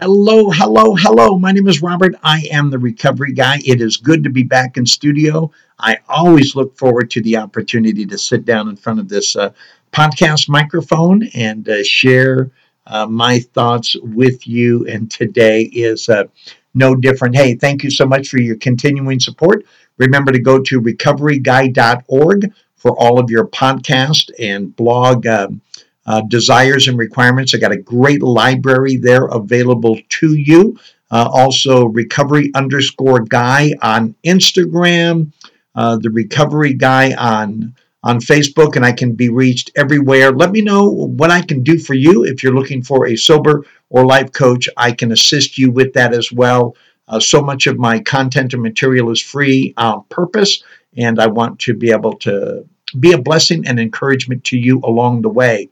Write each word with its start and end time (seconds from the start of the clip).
Hello, 0.00 0.48
hello, 0.52 0.94
hello. 0.94 1.36
My 1.36 1.50
name 1.50 1.66
is 1.66 1.82
Robert. 1.82 2.14
I 2.22 2.46
am 2.52 2.70
the 2.70 2.78
recovery 2.78 3.32
guy. 3.32 3.58
It 3.66 3.80
is 3.80 3.96
good 3.96 4.22
to 4.22 4.30
be 4.30 4.44
back 4.44 4.76
in 4.76 4.86
studio. 4.86 5.50
I 5.80 5.98
always 6.08 6.54
look 6.54 6.78
forward 6.78 7.10
to 7.10 7.20
the 7.20 7.36
opportunity 7.36 8.06
to 8.06 8.16
sit 8.16 8.44
down 8.44 8.68
in 8.68 8.76
front 8.76 9.00
of 9.00 9.08
this 9.08 9.34
uh, 9.34 9.52
podcast 9.90 10.48
microphone 10.48 11.24
and 11.34 11.68
uh, 11.68 11.82
share 11.82 12.52
uh, 12.86 13.06
my 13.06 13.40
thoughts 13.40 13.96
with 14.00 14.46
you. 14.46 14.86
And 14.86 15.10
today 15.10 15.62
is 15.62 16.08
uh, 16.08 16.26
no 16.74 16.94
different. 16.94 17.34
Hey, 17.34 17.56
thank 17.56 17.82
you 17.82 17.90
so 17.90 18.06
much 18.06 18.28
for 18.28 18.38
your 18.38 18.56
continuing 18.58 19.18
support. 19.18 19.66
Remember 19.96 20.30
to 20.30 20.38
go 20.38 20.60
to 20.60 20.80
recoveryguy.org 20.80 22.52
for 22.76 22.92
all 22.92 23.18
of 23.18 23.30
your 23.30 23.48
podcast 23.48 24.30
and 24.38 24.76
blog. 24.76 25.26
Um, 25.26 25.60
uh, 26.08 26.22
desires 26.22 26.88
and 26.88 26.96
requirements. 26.98 27.54
I 27.54 27.58
got 27.58 27.70
a 27.70 27.76
great 27.76 28.22
library 28.22 28.96
there 28.96 29.26
available 29.26 29.98
to 30.08 30.34
you. 30.34 30.78
Uh, 31.10 31.28
also, 31.30 31.84
recovery 31.84 32.50
underscore 32.54 33.20
guy 33.20 33.74
on 33.82 34.14
Instagram, 34.24 35.30
uh, 35.74 35.98
the 35.98 36.10
recovery 36.10 36.72
guy 36.72 37.12
on 37.14 37.74
on 38.04 38.20
Facebook, 38.20 38.74
and 38.76 38.86
I 38.86 38.92
can 38.92 39.12
be 39.12 39.28
reached 39.28 39.70
everywhere. 39.76 40.32
Let 40.32 40.52
me 40.52 40.62
know 40.62 40.88
what 40.88 41.30
I 41.30 41.42
can 41.42 41.62
do 41.62 41.78
for 41.78 41.94
you. 41.94 42.24
If 42.24 42.42
you're 42.42 42.54
looking 42.54 42.82
for 42.82 43.06
a 43.06 43.16
sober 43.16 43.66
or 43.90 44.06
life 44.06 44.32
coach, 44.32 44.66
I 44.78 44.92
can 44.92 45.12
assist 45.12 45.58
you 45.58 45.70
with 45.70 45.92
that 45.92 46.14
as 46.14 46.32
well. 46.32 46.74
Uh, 47.08 47.20
so 47.20 47.42
much 47.42 47.66
of 47.66 47.78
my 47.78 47.98
content 48.00 48.54
and 48.54 48.62
material 48.62 49.10
is 49.10 49.20
free 49.20 49.74
on 49.76 50.04
purpose, 50.08 50.62
and 50.96 51.20
I 51.20 51.26
want 51.26 51.58
to 51.60 51.74
be 51.74 51.90
able 51.90 52.14
to 52.20 52.66
be 52.98 53.12
a 53.12 53.20
blessing 53.20 53.66
and 53.66 53.78
encouragement 53.78 54.44
to 54.44 54.56
you 54.56 54.80
along 54.84 55.20
the 55.20 55.28
way. 55.28 55.68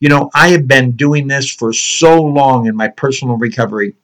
You 0.00 0.08
know, 0.08 0.30
I 0.34 0.48
have 0.48 0.68
been 0.68 0.92
doing 0.92 1.26
this 1.26 1.50
for 1.50 1.72
so 1.72 2.22
long 2.22 2.66
in 2.66 2.76
my 2.76 2.88
personal 2.88 3.36
recovery, 3.36 3.94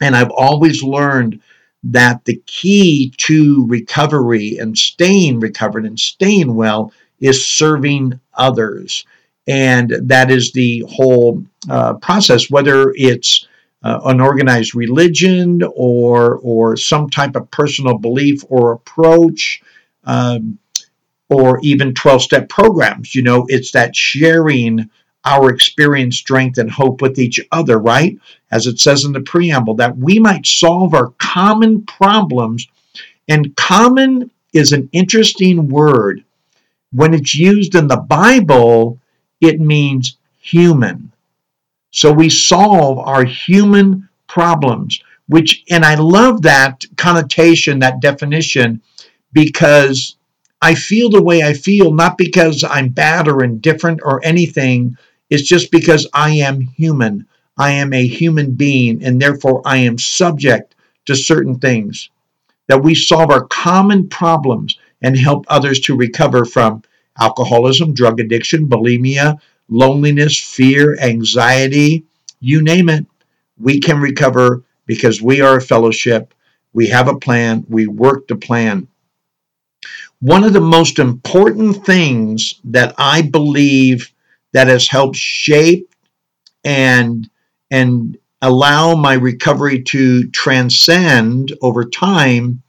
and 0.00 0.14
I've 0.14 0.30
always 0.30 0.82
learned 0.82 1.40
that 1.84 2.24
the 2.24 2.42
key 2.46 3.14
to 3.16 3.66
recovery 3.66 4.58
and 4.58 4.76
staying 4.76 5.40
recovered 5.40 5.86
and 5.86 5.98
staying 5.98 6.54
well 6.54 6.92
is 7.20 7.46
serving 7.46 8.20
others. 8.34 9.06
And 9.46 9.94
that 10.02 10.30
is 10.30 10.52
the 10.52 10.84
whole 10.88 11.44
uh, 11.70 11.94
process, 11.94 12.50
whether 12.50 12.92
it's 12.96 13.46
uh, 13.84 14.00
an 14.04 14.20
organized 14.20 14.74
religion 14.74 15.62
or, 15.62 16.38
or 16.42 16.76
some 16.76 17.08
type 17.08 17.36
of 17.36 17.50
personal 17.50 17.98
belief 17.98 18.42
or 18.48 18.72
approach. 18.72 19.62
Um, 20.04 20.58
or 21.28 21.58
even 21.62 21.92
12 21.92 22.22
step 22.22 22.48
programs. 22.48 23.12
You 23.12 23.22
know, 23.22 23.46
it's 23.48 23.72
that 23.72 23.96
sharing 23.96 24.88
our 25.26 25.50
experience, 25.50 26.16
strength, 26.16 26.56
and 26.56 26.70
hope 26.70 27.02
with 27.02 27.18
each 27.18 27.40
other, 27.52 27.78
right? 27.78 28.16
As 28.50 28.66
it 28.66 28.78
says 28.78 29.04
in 29.04 29.12
the 29.12 29.20
preamble, 29.20 29.74
that 29.74 29.98
we 29.98 30.18
might 30.18 30.46
solve 30.46 30.94
our 30.94 31.12
common 31.18 31.84
problems. 31.84 32.68
And 33.28 33.54
common 33.56 34.30
is 34.52 34.72
an 34.72 34.88
interesting 34.92 35.68
word. 35.68 36.24
When 36.92 37.12
it's 37.12 37.34
used 37.34 37.74
in 37.74 37.88
the 37.88 37.96
Bible, 37.96 39.00
it 39.40 39.60
means 39.60 40.16
human. 40.38 41.12
So 41.90 42.12
we 42.12 42.30
solve 42.30 42.98
our 43.00 43.24
human 43.24 44.08
problems, 44.28 45.02
which, 45.28 45.64
and 45.70 45.84
I 45.84 45.96
love 45.96 46.42
that 46.42 46.84
connotation, 46.96 47.80
that 47.80 48.00
definition, 48.00 48.80
because 49.32 50.16
I 50.62 50.74
feel 50.74 51.10
the 51.10 51.22
way 51.22 51.42
I 51.42 51.52
feel, 51.52 51.92
not 51.92 52.16
because 52.16 52.64
I'm 52.64 52.88
bad 52.90 53.28
or 53.28 53.42
indifferent 53.42 54.00
or 54.02 54.24
anything, 54.24 54.96
it's 55.30 55.42
just 55.42 55.70
because 55.70 56.08
I 56.12 56.30
am 56.30 56.60
human. 56.60 57.26
I 57.58 57.72
am 57.72 57.92
a 57.92 58.06
human 58.06 58.52
being, 58.52 59.02
and 59.02 59.20
therefore 59.20 59.62
I 59.64 59.78
am 59.78 59.98
subject 59.98 60.74
to 61.06 61.16
certain 61.16 61.58
things. 61.58 62.10
That 62.68 62.82
we 62.82 62.94
solve 62.94 63.30
our 63.30 63.46
common 63.46 64.08
problems 64.08 64.78
and 65.02 65.16
help 65.16 65.46
others 65.48 65.80
to 65.80 65.96
recover 65.96 66.44
from 66.44 66.82
alcoholism, 67.18 67.94
drug 67.94 68.20
addiction, 68.20 68.68
bulimia, 68.68 69.38
loneliness, 69.68 70.38
fear, 70.38 70.98
anxiety, 71.00 72.04
you 72.40 72.62
name 72.62 72.88
it. 72.88 73.06
We 73.58 73.80
can 73.80 74.00
recover 74.00 74.64
because 74.86 75.22
we 75.22 75.40
are 75.40 75.56
a 75.56 75.62
fellowship. 75.62 76.34
We 76.72 76.88
have 76.88 77.08
a 77.08 77.18
plan. 77.18 77.64
We 77.68 77.86
work 77.86 78.28
the 78.28 78.36
plan. 78.36 78.88
One 80.20 80.44
of 80.44 80.52
the 80.52 80.60
most 80.60 80.98
important 80.98 81.84
things 81.84 82.60
that 82.64 82.94
I 82.98 83.22
believe 83.22 84.12
that 84.56 84.68
has 84.68 84.88
helped 84.88 85.16
shape 85.16 85.94
and 86.64 87.28
and 87.70 88.16
allow 88.40 88.94
my 88.94 89.12
recovery 89.12 89.82
to 89.82 90.30
transcend 90.30 91.52
over 91.60 91.84
time 91.84 92.62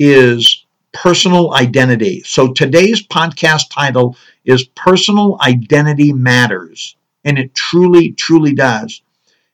is 0.00 0.66
personal 0.92 1.54
identity. 1.54 2.20
So 2.24 2.52
today's 2.52 3.06
podcast 3.06 3.70
title 3.70 4.16
is 4.44 4.64
Personal 4.74 5.38
Identity 5.40 6.12
Matters, 6.12 6.96
and 7.22 7.38
it 7.38 7.54
truly, 7.54 8.10
truly 8.14 8.52
does. 8.52 9.00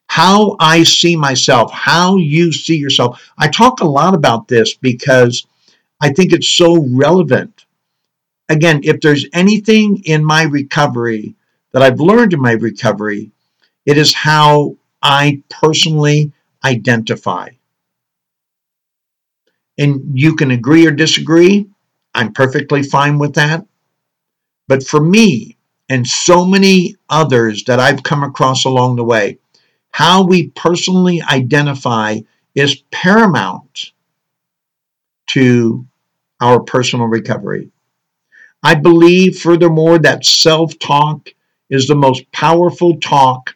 How 0.07 0.57
I 0.61 0.83
see 0.83 1.15
myself, 1.15 1.71
how 1.73 2.17
you 2.17 2.53
see 2.53 2.77
yourself. 2.77 3.23
I 3.37 3.49
talk 3.49 3.81
a 3.81 3.85
lot 3.85 4.15
about 4.15 4.49
this 4.49 4.73
because 4.73 5.47
I 6.01 6.11
think 6.11 6.33
it's 6.33 6.49
so 6.49 6.87
relevant. 6.91 7.67
Again, 8.49 8.81
if 8.83 9.03
there's 9.03 9.27
anything 9.35 10.03
in 10.07 10.25
my 10.25 10.45
recovery 10.45 11.35
that 11.73 11.83
I've 11.83 12.01
learned 12.01 12.33
in 12.33 12.41
my 12.41 12.53
recovery, 12.53 13.31
it 13.87 13.97
is 13.97 14.15
how 14.15 14.77
I 15.03 15.43
personally 15.49 16.33
identify. 16.65 17.51
And 19.79 20.19
you 20.19 20.37
can 20.37 20.51
agree 20.51 20.87
or 20.87 20.91
disagree. 20.91 21.69
I'm 22.15 22.33
perfectly 22.33 22.83
fine 22.83 23.19
with 23.19 23.35
that. 23.35 23.65
But 24.69 24.85
for 24.85 25.01
me 25.01 25.57
and 25.89 26.07
so 26.07 26.45
many 26.45 26.97
others 27.09 27.65
that 27.65 27.81
I've 27.81 28.03
come 28.03 28.23
across 28.23 28.65
along 28.65 28.97
the 28.97 29.05
way, 29.05 29.39
how 29.91 30.25
we 30.25 30.49
personally 30.51 31.23
identify 31.23 32.21
is 32.55 32.83
paramount 32.91 33.93
to 35.29 35.87
our 36.41 36.61
personal 36.61 37.07
recovery. 37.07 37.71
I 38.63 38.75
believe, 38.75 39.39
furthermore, 39.39 39.99
that 39.99 40.25
self 40.25 40.79
talk 40.79 41.31
is 41.71 41.87
the 41.87 41.95
most 41.95 42.31
powerful 42.33 42.99
talk 42.99 43.55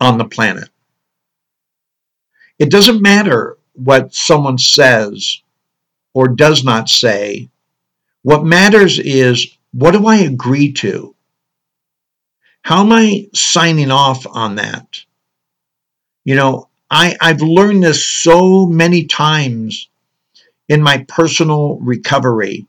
on 0.00 0.16
the 0.16 0.24
planet. 0.24 0.70
It 2.58 2.70
doesn't 2.70 3.02
matter 3.02 3.58
what 3.74 4.14
someone 4.14 4.56
says 4.56 5.42
or 6.14 6.28
does 6.28 6.64
not 6.64 6.88
say. 6.88 7.50
What 8.22 8.44
matters 8.44 8.98
is 8.98 9.58
what 9.72 9.90
do 9.90 10.06
I 10.06 10.16
agree 10.16 10.72
to? 10.74 11.14
How 12.62 12.80
am 12.80 12.92
I 12.92 13.28
signing 13.34 13.90
off 13.90 14.26
on 14.26 14.56
that? 14.56 15.04
You 16.24 16.34
know, 16.34 16.68
I, 16.90 17.16
I've 17.20 17.42
learned 17.42 17.84
this 17.84 18.06
so 18.06 18.66
many 18.66 19.04
times 19.04 19.88
in 20.68 20.82
my 20.82 21.04
personal 21.06 21.78
recovery, 21.80 22.66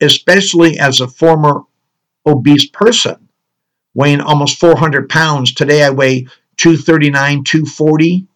especially 0.00 0.78
as 0.78 1.00
a 1.00 1.08
former 1.08 1.62
obese 2.26 2.66
person, 2.66 3.28
weighing 3.94 4.20
almost 4.20 4.58
400 4.58 5.08
pounds. 5.08 5.54
Today 5.54 5.82
I 5.82 5.90
weigh 5.90 6.22
239, 6.56 7.44
240, 7.44 8.26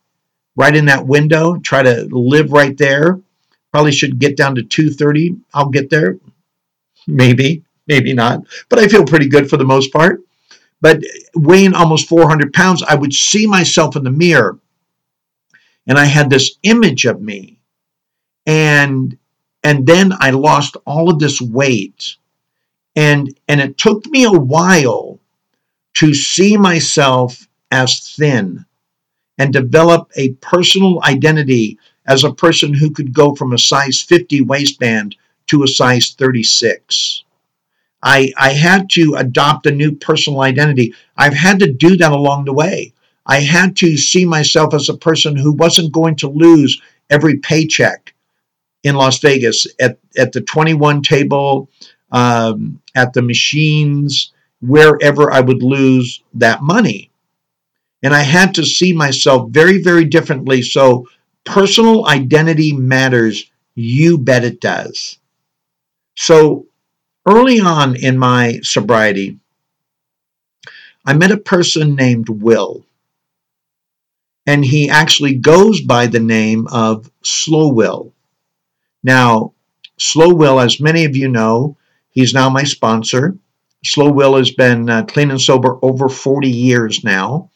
right 0.57 0.77
in 0.77 0.87
that 0.87 1.07
window. 1.07 1.59
Try 1.59 1.83
to 1.83 2.09
live 2.11 2.53
right 2.53 2.77
there. 2.77 3.21
Probably 3.73 3.93
should 3.93 4.19
get 4.19 4.37
down 4.37 4.55
to 4.57 4.63
230. 4.63 5.37
I'll 5.55 5.69
get 5.69 5.91
there. 5.91 6.19
Maybe, 7.07 7.65
maybe 7.87 8.13
not. 8.15 8.43
But 8.69 8.79
I 8.79 8.89
feel 8.89 9.05
pretty 9.05 9.29
good 9.29 9.49
for 9.49 9.57
the 9.57 9.65
most 9.65 9.93
part. 9.93 10.21
But 10.81 11.01
weighing 11.35 11.75
almost 11.75 12.09
400 12.09 12.53
pounds, 12.53 12.83
I 12.83 12.95
would 12.95 13.13
see 13.13 13.47
myself 13.47 13.97
in 13.97 14.05
the 14.05 14.11
mirror 14.11 14.59
and 15.87 15.99
I 15.99 16.05
had 16.05 16.31
this 16.31 16.57
image 16.63 17.05
of 17.07 17.21
me. 17.21 17.59
And 18.47 19.17
and 19.63 19.87
then 19.87 20.13
I 20.19 20.31
lost 20.31 20.77
all 20.85 21.11
of 21.11 21.19
this 21.19 21.41
weight 21.41 22.17
and 22.97 23.39
and 23.47 23.61
it 23.61 23.79
took 23.79 24.07
me 24.07 24.25
a 24.25 24.33
while 24.33 25.21
to 25.95 26.15
see 26.15 26.57
myself 26.57 27.47
as 27.71 28.15
thin 28.17 28.65
and 29.39 29.53
develop 29.53 30.11
a 30.17 30.33
personal 30.35 31.03
identity 31.05 31.79
as 32.07 32.25
a 32.25 32.33
person 32.33 32.73
who 32.73 32.91
could 32.91 33.13
go 33.13 33.35
from 33.35 33.53
a 33.53 33.59
size 33.59 34.01
50 34.01 34.43
waistband 34.43 35.17
to 35.49 35.63
a 35.63 35.69
size 35.69 36.15
36. 36.19 37.25
I, 38.03 38.33
I 38.37 38.51
had 38.51 38.89
to 38.91 39.15
adopt 39.17 39.67
a 39.67 39.73
new 39.73 39.93
personal 39.93 40.43
identity. 40.43 40.95
I've 41.17 41.35
had 41.35 41.59
to 41.61 41.73
do 41.73 41.97
that 41.97 42.13
along 42.13 42.45
the 42.45 42.53
way. 42.53 42.93
I 43.27 43.41
had 43.41 43.77
to 43.77 43.97
see 43.97 44.25
myself 44.25 44.75
as 44.75 44.89
a 44.89 44.97
person 44.97 45.35
who 45.37 45.53
wasn't 45.53 45.93
going 45.93 46.17
to 46.17 46.29
lose 46.29 46.81
every 47.11 47.39
paycheck 47.39 48.15
in 48.85 48.95
Las 48.95 49.19
Vegas 49.19 49.67
at, 49.81 49.99
at 50.17 50.33
the 50.33 50.41
21 50.41 51.03
table, 51.03 51.69
um, 52.13 52.81
at 52.95 53.13
the 53.13 53.23
machines, 53.23 54.33
wherever 54.61 55.31
I 55.33 55.41
would 55.41 55.63
lose 55.63 56.23
that 56.35 56.63
money. 56.63 57.11
And 58.03 58.15
I 58.15 58.21
had 58.23 58.55
to 58.55 58.65
see 58.65 58.93
myself 58.93 59.51
very, 59.51 59.83
very 59.83 60.05
differently. 60.05 60.63
So 60.63 61.09
personal 61.45 62.07
identity 62.07 62.73
matters. 62.73 63.51
You 63.75 64.19
bet 64.19 64.45
it 64.45 64.61
does. 64.61 65.19
So 66.17 66.67
early 67.27 67.61
on 67.61 67.97
in 67.97 68.19
my 68.19 68.61
sobriety, 68.63 69.39
I 71.05 71.15
met 71.15 71.31
a 71.31 71.37
person 71.37 71.95
named 71.95 72.29
Will. 72.29 72.85
And 74.47 74.65
he 74.65 74.89
actually 74.89 75.35
goes 75.35 75.81
by 75.81 76.07
the 76.07 76.21
name 76.21 76.69
of 76.69 77.11
Slow 77.23 77.69
Will. 77.73 78.13
Now, 79.03 79.53
Slow 79.99 80.33
Will, 80.35 80.61
as 80.61 80.81
many 80.81 81.05
of 81.05 81.17
you 81.17 81.29
know, 81.29 81.77
he's 82.17 82.35
now 82.35 82.51
my 82.51 82.65
sponsor. 82.65 83.37
Slow 83.85 84.11
Will 84.11 84.37
has 84.37 84.51
been 84.51 84.91
uh, 84.91 85.05
clean 85.05 85.31
and 85.31 85.41
sober 85.41 85.79
over 85.83 86.09
40 86.09 86.51
years 86.51 87.05
now. 87.05 87.51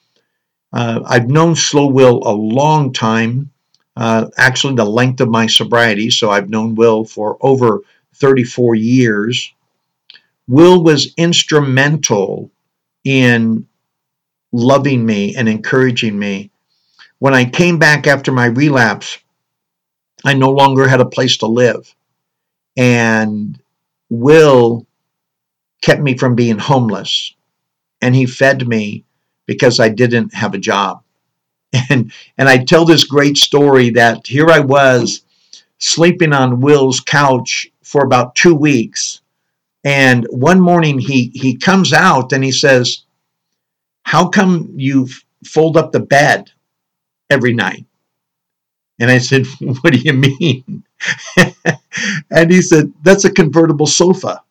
Uh, 0.73 1.01
I've 1.05 1.29
known 1.29 1.57
Slow 1.57 1.89
Will 1.89 2.23
a 2.25 2.31
long 2.31 2.93
time, 2.93 3.51
uh, 3.97 4.27
actually, 4.37 4.77
the 4.77 4.85
length 4.85 5.21
of 5.21 5.29
my 5.29 5.49
sobriety. 5.49 6.11
So 6.11 6.31
I've 6.31 6.51
known 6.51 6.77
Will 6.77 7.05
for 7.05 7.37
over 7.41 7.81
34 8.15 8.77
years. 8.77 9.53
Will 10.47 10.85
was 10.85 11.15
instrumental 11.17 12.53
in 13.05 13.67
loving 14.53 15.05
me 15.05 15.35
and 15.37 15.49
encouraging 15.49 16.19
me. 16.19 16.51
When 17.19 17.35
I 17.35 17.45
came 17.45 17.79
back 17.79 18.07
after 18.07 18.31
my 18.31 18.47
relapse, 18.47 19.19
I 20.25 20.35
no 20.35 20.51
longer 20.51 20.87
had 20.87 21.01
a 21.01 21.07
place 21.07 21.39
to 21.39 21.47
live. 21.47 21.95
And 22.77 23.60
Will 24.11 24.87
kept 25.83 26.01
me 26.03 26.17
from 26.17 26.35
being 26.35 26.59
homeless. 26.59 27.35
And 28.03 28.15
he 28.15 28.27
fed 28.27 28.67
me 28.67 29.05
because 29.47 29.81
I 29.81 29.89
didn't 29.89 30.35
have 30.35 30.55
a 30.55 30.59
job. 30.59 31.03
And 31.91 32.13
and 32.39 32.49
I 32.49 32.59
tell 32.65 32.85
this 32.85 33.05
great 33.05 33.37
story 33.37 33.91
that 33.91 34.27
here 34.27 34.51
I 34.51 34.61
was 34.61 35.23
sleeping 35.79 36.33
on 36.33 36.61
Will's 36.61 37.01
couch 37.01 37.71
for 37.85 38.05
about 38.05 38.35
2 38.35 38.55
weeks. 38.55 39.21
And 39.85 40.27
one 40.31 40.61
morning 40.61 40.99
he 40.99 41.31
he 41.35 41.57
comes 41.57 41.93
out 41.93 42.33
and 42.33 42.45
he 42.45 42.53
says, 42.53 43.05
"How 44.05 44.29
come 44.29 44.73
you 44.77 45.09
fold 45.45 45.77
up 45.77 45.93
the 45.93 46.01
bed 46.01 46.51
every 47.31 47.55
night?" 47.55 47.87
And 49.01 49.11
I 49.11 49.19
said, 49.19 49.47
"What 49.61 49.93
do 49.93 49.99
you 49.99 50.15
mean?" 50.15 50.85
and 52.31 52.51
he 52.51 52.63
said, 52.63 52.93
"That's 53.03 53.25
a 53.25 53.33
convertible 53.33 53.87
sofa." 53.87 54.43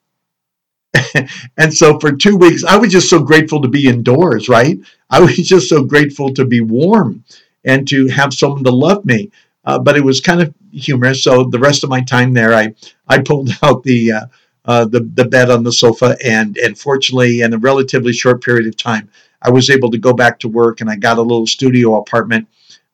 and 1.58 1.74
so 1.74 2.00
for 2.00 2.12
two 2.12 2.36
weeks, 2.36 2.64
I 2.64 2.78
was 2.78 2.92
just 2.92 3.10
so 3.10 3.22
grateful 3.22 3.62
to 3.62 3.68
be 3.68 3.88
indoors, 3.88 4.50
right? 4.50 4.80
I 5.10 5.20
was 5.20 5.36
just 5.48 5.70
so 5.70 5.84
grateful 5.84 6.34
to 6.34 6.46
be 6.46 6.62
warm 6.62 7.24
and 7.64 7.88
to 7.90 8.08
have 8.08 8.34
someone 8.34 8.64
to 8.64 8.72
love 8.72 9.06
me. 9.06 9.32
Uh, 9.66 9.78
but 9.78 9.98
it 9.98 10.04
was 10.04 10.22
kind 10.22 10.42
of 10.42 10.54
humorous. 10.72 11.24
So 11.24 11.44
the 11.44 11.60
rest 11.60 11.84
of 11.84 11.90
my 11.90 12.02
time 12.02 12.34
there, 12.34 12.54
I 12.54 12.74
I 13.08 13.20
pulled 13.20 13.52
out 13.62 13.84
the 13.84 14.12
uh, 14.14 14.26
uh, 14.66 14.86
the 14.86 15.02
the 15.14 15.26
bed 15.26 15.50
on 15.50 15.64
the 15.64 15.72
sofa, 15.72 16.18
and 16.24 16.58
and 16.58 16.78
fortunately, 16.78 17.42
in 17.42 17.54
a 17.54 17.58
relatively 17.58 18.14
short 18.14 18.44
period 18.44 18.68
of 18.68 18.78
time, 18.78 19.10
I 19.42 19.52
was 19.52 19.70
able 19.70 19.92
to 19.92 19.98
go 19.98 20.14
back 20.14 20.40
to 20.40 20.48
work, 20.48 20.82
and 20.82 20.90
I 20.90 20.96
got 20.96 21.18
a 21.18 21.22
little 21.22 21.46
studio 21.46 21.96
apartment 21.96 22.48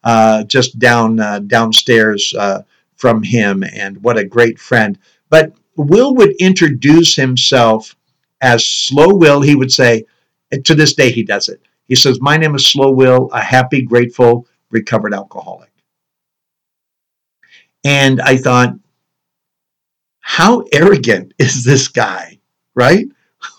uh, 0.04 0.44
just 0.44 0.80
down 0.80 1.20
uh, 1.20 1.40
downstairs 1.40 2.34
uh, 2.38 2.64
from 3.06 3.22
him. 3.22 3.64
And 3.64 4.02
what 4.02 4.18
a 4.18 4.24
great 4.24 4.58
friend! 4.58 4.98
But 5.30 5.54
Will 5.76 6.16
would 6.16 6.32
introduce 6.40 7.16
himself 7.16 7.96
as 8.42 8.66
Slow 8.66 9.14
Will. 9.14 9.42
He 9.42 9.54
would 9.54 9.72
say, 9.72 10.06
to 10.64 10.74
this 10.74 10.94
day, 10.96 11.12
he 11.12 11.22
does 11.22 11.48
it. 11.48 11.62
He 11.88 11.94
says, 11.94 12.20
My 12.20 12.36
name 12.36 12.56
is 12.56 12.66
Slow 12.66 12.90
Will, 12.90 13.30
a 13.32 13.42
happy, 13.42 13.84
grateful, 13.84 14.48
recovered 14.72 15.14
alcoholic. 15.14 15.70
And 17.84 18.20
I 18.22 18.38
thought, 18.38 18.74
how 20.20 20.64
arrogant 20.74 21.36
is 21.40 21.64
this 21.64 21.88
guy, 21.88 22.40
right? 22.74 23.06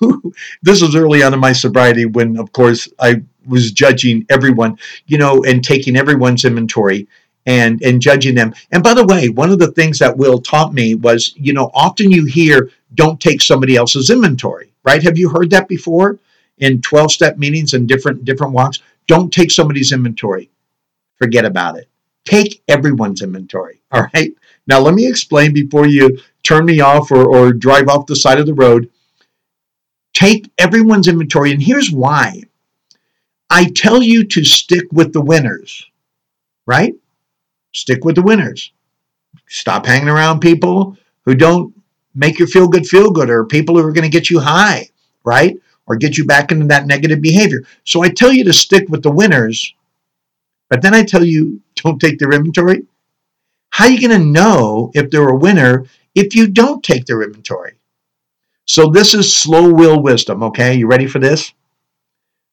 this 0.62 0.82
was 0.82 0.96
early 0.96 1.22
on 1.22 1.34
in 1.34 1.38
my 1.38 1.52
sobriety 1.52 2.04
when, 2.04 2.37
of 2.37 2.50
course, 2.50 2.88
I 2.98 3.22
was 3.46 3.70
judging 3.70 4.26
everyone, 4.28 4.76
you 5.06 5.19
know, 5.19 5.44
and 5.44 5.62
taking 5.62 5.94
everyone's 5.94 6.44
inventory 6.44 7.06
and 7.46 7.81
and 7.82 8.02
judging 8.02 8.34
them. 8.34 8.54
And 8.72 8.82
by 8.82 8.93
the 8.94 9.06
way, 9.06 9.28
one 9.28 9.50
of 9.50 9.58
the 9.58 9.72
things 9.72 9.98
that 10.00 10.16
Will 10.16 10.40
taught 10.40 10.75
me 10.75 10.94
was, 10.94 11.32
you 11.37 11.52
know, 11.52 11.70
often 11.72 12.10
you 12.10 12.25
hear 12.25 12.70
don't 12.94 13.20
take 13.20 13.40
somebody 13.40 13.76
else's 13.76 14.10
inventory, 14.10 14.72
right? 14.84 15.02
Have 15.02 15.16
you 15.16 15.28
heard 15.28 15.50
that 15.50 15.69
before 15.69 16.19
in 16.58 16.81
12-step 16.81 17.38
meetings 17.38 17.75
and 17.75 17.88
different 17.88 18.25
different 18.25 18.52
walks? 18.52 18.81
Don't 19.06 19.32
take 19.32 19.50
somebody's 19.50 19.93
inventory. 19.93 20.50
Forget 21.19 21.44
about 21.44 21.78
it. 21.78 21.88
Take 22.25 22.62
everyone's 22.69 23.22
inventory. 23.22 23.81
All 23.93 24.06
right. 24.12 24.32
Now 24.66 24.81
let 24.81 24.94
me 24.94 25.06
explain 25.06 25.52
before 25.52 25.87
you 25.87 26.19
turn 26.43 26.64
me 26.64 26.81
off 26.81 27.10
or, 27.12 27.25
or 27.25 27.52
drive 27.52 27.88
off 27.88 28.06
the 28.06 28.16
side 28.16 28.40
of 28.40 28.46
the 28.46 28.54
road. 28.54 28.90
Take 30.12 30.50
everyone's 30.58 31.08
inventory, 31.08 31.52
and 31.52 31.62
here's 31.62 31.93
why. 31.93 32.43
I 33.50 33.66
tell 33.66 34.02
you 34.02 34.25
to 34.25 34.44
stick 34.44 34.87
with 34.90 35.12
the 35.12 35.20
winners, 35.20 35.87
right? 36.66 36.94
Stick 37.76 38.05
with 38.05 38.14
the 38.14 38.23
winners. 38.23 38.73
Stop 39.49 39.87
hanging 39.87 40.08
around 40.08 40.40
people 40.40 40.96
who 41.25 41.34
don't 41.34 41.75
make 42.14 42.38
you 42.38 42.46
feel 42.46 42.69
good, 42.69 42.87
feel 42.87 43.11
good, 43.11 43.28
or 43.28 43.44
people 43.44 43.76
who 43.76 43.87
are 43.87 43.93
going 43.93 44.11
to 44.11 44.19
get 44.19 44.31
you 44.31 44.40
high, 44.40 44.88
right? 45.25 45.56
Or 45.87 45.96
get 45.96 46.17
you 46.17 46.25
back 46.25 46.50
into 46.50 46.67
that 46.67 46.87
negative 46.87 47.20
behavior. 47.20 47.62
So 47.84 48.02
I 48.02 48.08
tell 48.08 48.32
you 48.32 48.44
to 48.44 48.52
stick 48.52 48.89
with 48.89 49.03
the 49.03 49.10
winners, 49.10 49.74
but 50.69 50.82
then 50.82 50.94
I 50.94 51.05
tell 51.05 51.24
you 51.24 51.60
don't 51.77 52.01
take 52.01 52.19
their 52.19 52.32
inventory. 52.32 52.86
How 53.70 53.84
are 53.84 53.91
you 53.91 54.08
going 54.08 54.19
to 54.20 54.27
know 54.27 54.91
if 54.94 55.10
they're 55.10 55.29
a 55.29 55.36
winner 55.36 55.84
if 56.15 56.34
you 56.34 56.48
don't 56.48 56.82
take 56.82 57.05
their 57.05 57.22
inventory? 57.22 57.74
So 58.65 58.89
this 58.89 59.15
is 59.15 59.36
slow 59.36 59.72
will 59.72 60.03
wisdom, 60.03 60.43
okay? 60.43 60.74
You 60.74 60.89
ready 60.89 61.06
for 61.06 61.19
this? 61.19 61.53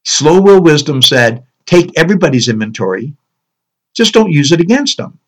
Slow 0.04 0.42
will 0.42 0.62
wisdom 0.62 1.02
said, 1.02 1.46
take 1.66 1.98
everybody's 1.98 2.50
inventory, 2.50 3.16
just 3.94 4.14
don't 4.14 4.32
use 4.32 4.52
it 4.52 4.62
against 4.62 4.98
them. 4.98 5.20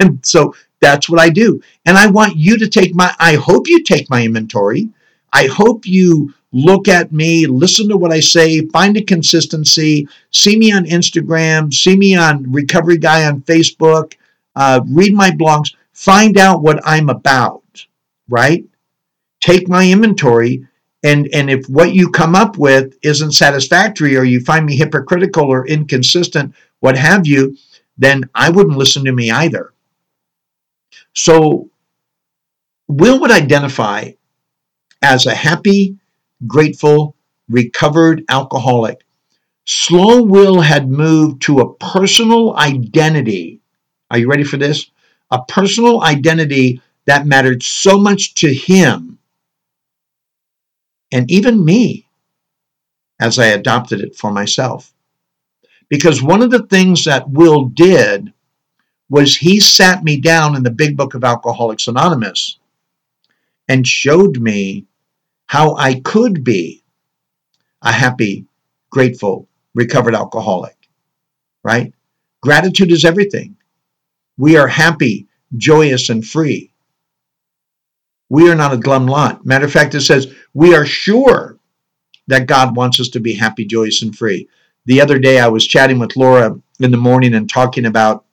And 0.00 0.24
so 0.24 0.54
that's 0.80 1.08
what 1.08 1.20
I 1.20 1.28
do. 1.28 1.60
And 1.84 1.96
I 1.98 2.06
want 2.06 2.36
you 2.36 2.56
to 2.58 2.68
take 2.68 2.94
my, 2.94 3.14
I 3.18 3.34
hope 3.34 3.68
you 3.68 3.82
take 3.82 4.08
my 4.10 4.24
inventory. 4.24 4.88
I 5.32 5.46
hope 5.46 5.86
you 5.86 6.32
look 6.52 6.88
at 6.88 7.12
me, 7.12 7.46
listen 7.46 7.88
to 7.88 7.96
what 7.96 8.12
I 8.12 8.20
say, 8.20 8.66
find 8.68 8.96
a 8.96 9.02
consistency, 9.02 10.08
see 10.30 10.56
me 10.56 10.72
on 10.72 10.86
Instagram, 10.86 11.72
see 11.72 11.96
me 11.96 12.16
on 12.16 12.50
Recovery 12.50 12.96
Guy 12.96 13.26
on 13.26 13.42
Facebook, 13.42 14.14
uh, 14.56 14.80
read 14.88 15.12
my 15.12 15.30
blogs, 15.30 15.74
find 15.92 16.38
out 16.38 16.62
what 16.62 16.80
I'm 16.84 17.10
about, 17.10 17.62
right? 18.28 18.64
Take 19.40 19.68
my 19.68 19.90
inventory. 19.90 20.66
And, 21.02 21.28
and 21.32 21.50
if 21.50 21.68
what 21.68 21.92
you 21.92 22.10
come 22.10 22.34
up 22.34 22.56
with 22.56 22.96
isn't 23.02 23.32
satisfactory 23.32 24.16
or 24.16 24.24
you 24.24 24.40
find 24.40 24.64
me 24.64 24.76
hypocritical 24.76 25.44
or 25.44 25.66
inconsistent, 25.66 26.54
what 26.80 26.96
have 26.96 27.26
you, 27.26 27.56
then 27.98 28.28
I 28.34 28.50
wouldn't 28.50 28.78
listen 28.78 29.04
to 29.04 29.12
me 29.12 29.30
either. 29.30 29.72
So, 31.14 31.70
Will 32.86 33.20
would 33.20 33.30
identify 33.30 34.12
as 35.02 35.26
a 35.26 35.34
happy, 35.34 35.98
grateful, 36.46 37.14
recovered 37.48 38.24
alcoholic. 38.28 39.04
Slow 39.66 40.22
Will 40.22 40.60
had 40.60 40.88
moved 40.88 41.42
to 41.42 41.60
a 41.60 41.74
personal 41.74 42.56
identity. 42.56 43.60
Are 44.10 44.18
you 44.18 44.28
ready 44.30 44.44
for 44.44 44.56
this? 44.56 44.90
A 45.30 45.42
personal 45.42 46.02
identity 46.02 46.80
that 47.04 47.26
mattered 47.26 47.62
so 47.62 47.98
much 47.98 48.34
to 48.34 48.52
him 48.52 49.18
and 51.12 51.30
even 51.30 51.64
me 51.64 52.06
as 53.20 53.38
I 53.38 53.46
adopted 53.46 54.00
it 54.00 54.16
for 54.16 54.30
myself. 54.30 54.92
Because 55.88 56.22
one 56.22 56.42
of 56.42 56.50
the 56.50 56.66
things 56.66 57.04
that 57.04 57.28
Will 57.28 57.66
did 57.66 58.32
was 59.08 59.36
he 59.36 59.58
sat 59.58 60.04
me 60.04 60.20
down 60.20 60.54
in 60.54 60.62
the 60.62 60.70
big 60.70 60.96
book 60.96 61.14
of 61.14 61.24
Alcoholics 61.24 61.88
Anonymous 61.88 62.58
and 63.68 63.86
showed 63.86 64.38
me 64.38 64.86
how 65.46 65.74
I 65.76 66.00
could 66.00 66.44
be 66.44 66.82
a 67.82 67.92
happy, 67.92 68.46
grateful, 68.90 69.48
recovered 69.74 70.14
alcoholic, 70.14 70.76
right? 71.62 71.92
Gratitude 72.42 72.92
is 72.92 73.04
everything. 73.04 73.56
We 74.36 74.56
are 74.56 74.68
happy, 74.68 75.26
joyous, 75.56 76.10
and 76.10 76.24
free. 76.24 76.72
We 78.28 78.50
are 78.50 78.54
not 78.54 78.74
a 78.74 78.78
glum 78.78 79.06
lot. 79.06 79.46
Matter 79.46 79.64
of 79.64 79.72
fact, 79.72 79.94
it 79.94 80.02
says 80.02 80.34
we 80.52 80.74
are 80.74 80.84
sure 80.84 81.58
that 82.26 82.46
God 82.46 82.76
wants 82.76 83.00
us 83.00 83.08
to 83.10 83.20
be 83.20 83.32
happy, 83.34 83.64
joyous, 83.64 84.02
and 84.02 84.16
free. 84.16 84.48
The 84.88 85.02
other 85.02 85.18
day, 85.18 85.38
I 85.38 85.48
was 85.48 85.66
chatting 85.66 85.98
with 85.98 86.16
Laura 86.16 86.58
in 86.80 86.90
the 86.90 86.96
morning 86.96 87.34
and 87.34 87.46
talking 87.46 87.84
about 87.84 88.24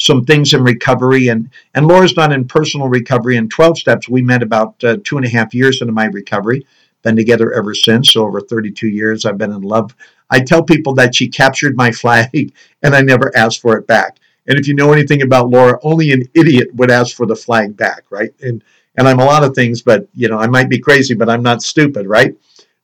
some 0.00 0.24
things 0.24 0.52
in 0.52 0.64
recovery. 0.64 1.28
And, 1.28 1.48
and 1.74 1.86
Laura's 1.86 2.16
not 2.16 2.32
in 2.32 2.48
personal 2.48 2.88
recovery 2.88 3.36
in 3.36 3.48
12 3.48 3.78
steps. 3.78 4.08
We 4.08 4.20
met 4.20 4.42
about 4.42 4.82
uh, 4.82 4.96
two 5.04 5.16
and 5.16 5.24
a 5.24 5.28
half 5.28 5.54
years 5.54 5.80
into 5.80 5.92
my 5.92 6.06
recovery. 6.06 6.66
Been 7.02 7.14
together 7.14 7.52
ever 7.52 7.72
since. 7.72 8.10
So 8.10 8.26
over 8.26 8.40
32 8.40 8.88
years, 8.88 9.24
I've 9.24 9.38
been 9.38 9.52
in 9.52 9.62
love. 9.62 9.94
I 10.28 10.40
tell 10.40 10.60
people 10.60 10.92
that 10.94 11.14
she 11.14 11.28
captured 11.28 11.76
my 11.76 11.92
flag 11.92 12.52
and 12.82 12.92
I 12.92 13.02
never 13.02 13.30
asked 13.36 13.60
for 13.60 13.78
it 13.78 13.86
back. 13.86 14.18
And 14.48 14.58
if 14.58 14.66
you 14.66 14.74
know 14.74 14.92
anything 14.92 15.22
about 15.22 15.50
Laura, 15.50 15.78
only 15.84 16.10
an 16.10 16.24
idiot 16.34 16.74
would 16.74 16.90
ask 16.90 17.14
for 17.14 17.26
the 17.26 17.36
flag 17.36 17.76
back, 17.76 18.06
right? 18.10 18.34
And 18.42 18.64
and 18.96 19.06
I'm 19.06 19.20
a 19.20 19.24
lot 19.24 19.44
of 19.44 19.54
things, 19.54 19.82
but 19.82 20.08
you 20.14 20.28
know, 20.28 20.38
I 20.38 20.48
might 20.48 20.68
be 20.68 20.80
crazy, 20.80 21.14
but 21.14 21.30
I'm 21.30 21.44
not 21.44 21.62
stupid, 21.62 22.08
right? 22.08 22.34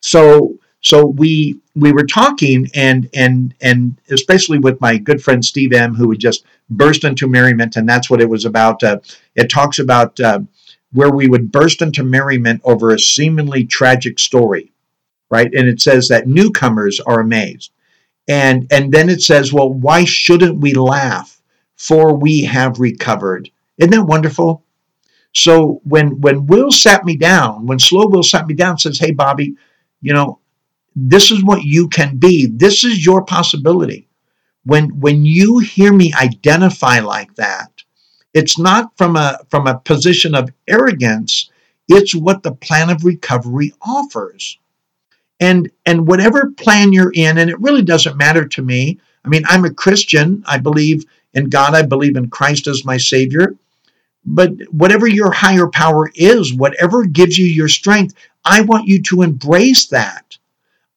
So 0.02 0.59
so 0.80 1.06
we 1.06 1.60
we 1.74 1.92
were 1.92 2.06
talking 2.06 2.68
and 2.74 3.08
and 3.14 3.54
and 3.60 3.96
especially 4.10 4.58
with 4.58 4.80
my 4.80 4.96
good 4.96 5.22
friend 5.22 5.44
Steve 5.44 5.72
M, 5.72 5.94
who 5.94 6.08
would 6.08 6.18
just 6.18 6.44
burst 6.70 7.04
into 7.04 7.28
merriment, 7.28 7.76
and 7.76 7.88
that's 7.88 8.08
what 8.08 8.20
it 8.20 8.28
was 8.28 8.44
about. 8.44 8.82
Uh, 8.82 8.98
it 9.34 9.50
talks 9.50 9.78
about 9.78 10.18
uh, 10.20 10.40
where 10.92 11.10
we 11.10 11.28
would 11.28 11.52
burst 11.52 11.82
into 11.82 12.02
merriment 12.02 12.62
over 12.64 12.90
a 12.90 12.98
seemingly 12.98 13.64
tragic 13.64 14.18
story, 14.18 14.72
right? 15.30 15.52
And 15.52 15.68
it 15.68 15.80
says 15.80 16.08
that 16.08 16.26
newcomers 16.26 16.98
are 17.00 17.20
amazed, 17.20 17.72
and 18.26 18.66
and 18.72 18.90
then 18.92 19.10
it 19.10 19.20
says, 19.20 19.52
well, 19.52 19.70
why 19.70 20.04
shouldn't 20.04 20.60
we 20.60 20.72
laugh? 20.72 21.40
For 21.76 22.14
we 22.14 22.42
have 22.44 22.80
recovered. 22.80 23.50
Isn't 23.78 23.92
that 23.92 24.04
wonderful? 24.04 24.64
So 25.34 25.80
when 25.84 26.20
when 26.20 26.46
Will 26.46 26.72
sat 26.72 27.04
me 27.04 27.16
down, 27.16 27.66
when 27.66 27.78
Slow 27.78 28.06
Will 28.06 28.22
sat 28.22 28.46
me 28.46 28.54
down, 28.54 28.78
says, 28.78 28.98
"Hey, 28.98 29.12
Bobby, 29.12 29.54
you 30.02 30.12
know, 30.12 30.40
this 30.94 31.30
is 31.30 31.44
what 31.44 31.62
you 31.62 31.88
can 31.88 32.16
be. 32.16 32.46
This 32.46 32.84
is 32.84 33.04
your 33.04 33.24
possibility. 33.24 34.08
When 34.64 35.00
when 35.00 35.24
you 35.24 35.58
hear 35.58 35.92
me 35.92 36.12
identify 36.14 37.00
like 37.00 37.34
that, 37.36 37.70
it's 38.34 38.58
not 38.58 38.96
from 38.96 39.16
a 39.16 39.38
from 39.48 39.66
a 39.66 39.78
position 39.78 40.34
of 40.34 40.50
arrogance. 40.68 41.50
It's 41.88 42.14
what 42.14 42.42
the 42.42 42.52
plan 42.52 42.90
of 42.90 43.04
recovery 43.04 43.72
offers. 43.80 44.58
And 45.40 45.70
and 45.86 46.06
whatever 46.06 46.50
plan 46.50 46.92
you're 46.92 47.12
in, 47.14 47.38
and 47.38 47.48
it 47.48 47.60
really 47.60 47.82
doesn't 47.82 48.18
matter 48.18 48.46
to 48.46 48.62
me. 48.62 49.00
I 49.24 49.28
mean, 49.28 49.42
I'm 49.46 49.64
a 49.64 49.72
Christian. 49.72 50.42
I 50.46 50.58
believe 50.58 51.04
in 51.34 51.48
God. 51.48 51.74
I 51.74 51.82
believe 51.82 52.16
in 52.16 52.30
Christ 52.30 52.66
as 52.66 52.84
my 52.84 52.98
Savior. 52.98 53.54
But 54.24 54.52
whatever 54.70 55.06
your 55.06 55.32
higher 55.32 55.68
power 55.68 56.10
is, 56.14 56.52
whatever 56.52 57.06
gives 57.06 57.38
you 57.38 57.46
your 57.46 57.68
strength, 57.68 58.14
I 58.44 58.60
want 58.60 58.86
you 58.86 59.02
to 59.04 59.22
embrace 59.22 59.86
that. 59.86 60.36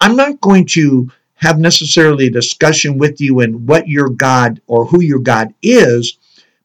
I'm 0.03 0.17
not 0.17 0.41
going 0.41 0.65
to 0.71 1.09
have 1.35 1.59
necessarily 1.59 2.27
a 2.27 2.29
discussion 2.31 2.97
with 2.97 3.21
you 3.21 3.39
in 3.39 3.65
what 3.65 3.87
your 3.87 4.09
God 4.09 4.61
or 4.67 4.83
who 4.83 5.01
your 5.01 5.19
God 5.19 5.53
is, 5.61 6.17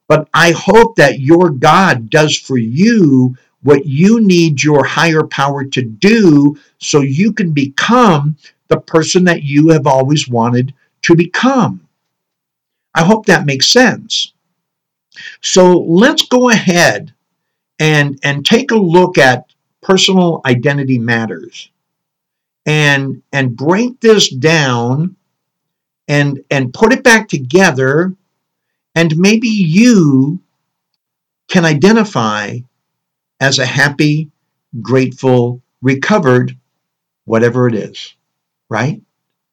but 0.09 0.29
I 0.35 0.51
hope 0.51 0.97
that 0.97 1.21
your 1.21 1.51
God 1.51 2.11
does 2.11 2.37
for 2.37 2.59
you 2.59 3.37
what 3.63 3.87
you 3.87 4.21
need 4.21 4.61
your 4.61 4.85
higher 4.85 5.23
power 5.23 5.65
to 5.65 5.83
do 5.83 6.59
so 6.79 7.01
you 7.01 7.33
can 7.33 7.53
become 7.53 8.37
the 8.67 8.81
person 8.81 9.23
that 9.27 9.45
you 9.45 9.69
have 9.69 9.87
always 9.87 10.29
wanted 10.29 10.75
to 11.03 11.15
become. 11.15 11.87
I 12.93 13.05
hope 13.05 13.27
that 13.27 13.47
makes 13.47 13.69
sense. 13.69 14.33
So 15.43 15.79
let's 15.79 16.27
go 16.27 16.51
ahead 16.51 17.15
and, 17.79 18.19
and 18.25 18.45
take 18.45 18.73
a 18.73 18.77
look 18.77 19.17
at 19.17 19.45
personal 19.81 20.41
identity 20.45 20.99
matters 20.99 21.71
and 22.69 23.23
and 23.33 23.57
break 23.57 24.01
this 24.01 24.31
down 24.31 25.17
and 26.09 26.45
and 26.51 26.75
put 26.75 26.93
it 26.93 27.03
back 27.03 27.29
together 27.29 28.15
and 28.95 29.17
maybe 29.19 29.49
you 29.49 30.41
can 31.49 31.65
identify 31.65 32.59
as 33.41 33.59
a 33.59 33.67
happy 33.67 34.31
grateful 34.83 35.63
recovered 35.83 36.57
whatever 37.25 37.69
it 37.69 37.75
is 37.75 38.15
right? 38.69 39.01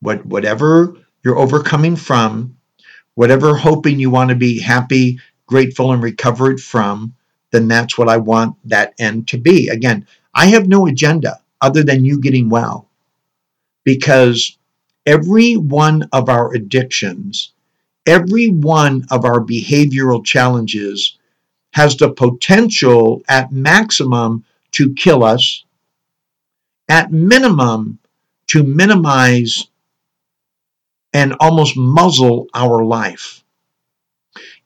What 0.01 0.25
whatever 0.25 0.95
you're 1.23 1.37
overcoming 1.39 1.95
from 1.95 2.57
whatever 3.15 3.55
hoping 3.55 3.99
you 3.99 4.09
want 4.09 4.29
to 4.29 4.35
be 4.35 4.59
happy 4.59 5.19
grateful 5.47 5.93
and 5.93 6.03
recovered 6.03 6.59
from 6.59 7.15
then 7.51 7.67
that's 7.67 7.97
what 7.97 8.09
i 8.09 8.17
want 8.17 8.57
that 8.65 8.93
end 8.99 9.27
to 9.29 9.37
be. 9.37 9.69
Again 9.69 10.07
i 10.33 10.47
have 10.47 10.67
no 10.67 10.87
agenda 10.87 11.41
other 11.61 11.83
than 11.83 12.05
you 12.05 12.19
getting 12.21 12.49
well 12.49 12.89
because 13.85 14.57
every 15.05 15.55
one 15.55 16.09
of 16.11 16.27
our 16.27 16.53
addictions, 16.53 17.53
every 18.05 18.49
one 18.49 19.05
of 19.11 19.23
our 19.23 19.39
behavioral 19.39 20.25
challenges 20.25 21.17
has 21.71 21.95
the 21.95 22.11
potential 22.11 23.21
at 23.29 23.51
maximum 23.51 24.43
to 24.71 24.93
kill 24.93 25.23
us, 25.23 25.63
at 26.89 27.11
minimum 27.11 27.99
to 28.47 28.63
minimize 28.63 29.67
and 31.13 31.33
almost 31.39 31.77
muzzle 31.77 32.47
our 32.53 32.83
life. 32.83 33.43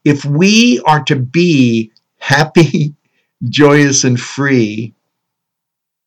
If 0.04 0.26
we 0.26 0.80
are 0.86 1.04
to 1.04 1.16
be 1.16 1.92
happy, 2.18 2.96
joyous, 3.50 4.04
and 4.04 4.20
free, 4.20 4.94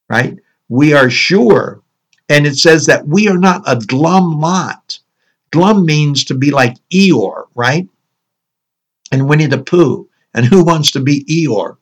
right, 0.08 0.36
we 0.68 0.94
are 0.94 1.10
sure 1.10 1.81
and 2.28 2.46
it 2.46 2.56
says 2.56 2.86
that 2.86 3.06
we 3.06 3.28
are 3.28 3.38
not 3.38 3.62
a 3.66 3.76
glum 3.76 4.40
lot. 4.40 4.98
Glum 5.50 5.84
means 5.84 6.24
to 6.24 6.34
be 6.34 6.50
like 6.50 6.76
Eeyore, 6.92 7.46
right? 7.54 7.88
And 9.10 9.28
Winnie 9.28 9.46
the 9.46 9.58
Pooh. 9.58 10.08
And 10.34 10.46
who 10.46 10.64
wants 10.64 10.92
to 10.92 11.00
be 11.00 11.24
Eeyore? 11.24 11.76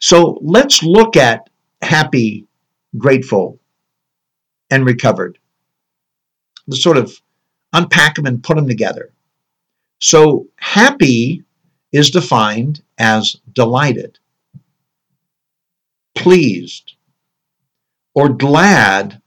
So 0.00 0.38
let's 0.42 0.82
look 0.82 1.16
at 1.16 1.48
happy, 1.80 2.46
grateful, 2.98 3.60
and 4.70 4.84
recovered. 4.84 5.38
Let's 6.66 6.82
sort 6.82 6.96
of 6.96 7.12
unpack 7.72 8.16
them 8.16 8.26
and 8.26 8.42
put 8.42 8.56
them 8.56 8.66
together. 8.66 9.12
So 10.00 10.48
happy 10.56 11.44
is 11.92 12.10
defined 12.10 12.82
as 12.98 13.36
delighted, 13.52 14.18
pleased, 16.14 16.94
or 18.14 18.28
glad 18.28 19.22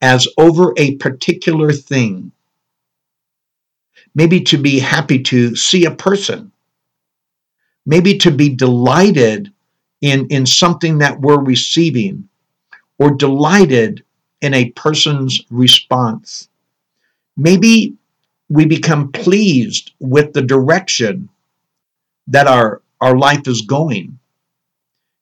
as 0.00 0.26
over 0.38 0.72
a 0.76 0.96
particular 0.96 1.72
thing. 1.72 2.32
Maybe 4.14 4.40
to 4.42 4.58
be 4.58 4.78
happy 4.78 5.22
to 5.24 5.54
see 5.54 5.84
a 5.84 5.94
person. 5.94 6.52
Maybe 7.86 8.18
to 8.18 8.30
be 8.30 8.48
delighted 8.48 9.52
in, 10.00 10.26
in 10.28 10.46
something 10.46 10.98
that 10.98 11.20
we're 11.20 11.40
receiving 11.40 12.28
or 12.98 13.10
delighted 13.12 14.04
in 14.40 14.54
a 14.54 14.70
person's 14.70 15.40
response. 15.50 16.48
Maybe 17.36 17.94
we 18.48 18.66
become 18.66 19.12
pleased 19.12 19.92
with 20.00 20.32
the 20.32 20.42
direction 20.42 21.28
that 22.26 22.46
our, 22.46 22.82
our 23.00 23.16
life 23.16 23.46
is 23.46 23.62
going. 23.62 24.18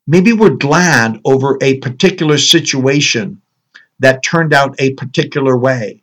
Maybe 0.06 0.32
we're 0.32 0.50
glad 0.50 1.20
over 1.24 1.58
a 1.60 1.78
particular 1.78 2.38
situation 2.38 3.42
that 4.00 4.22
turned 4.22 4.52
out 4.52 4.74
a 4.78 4.94
particular 4.94 5.56
way. 5.56 6.02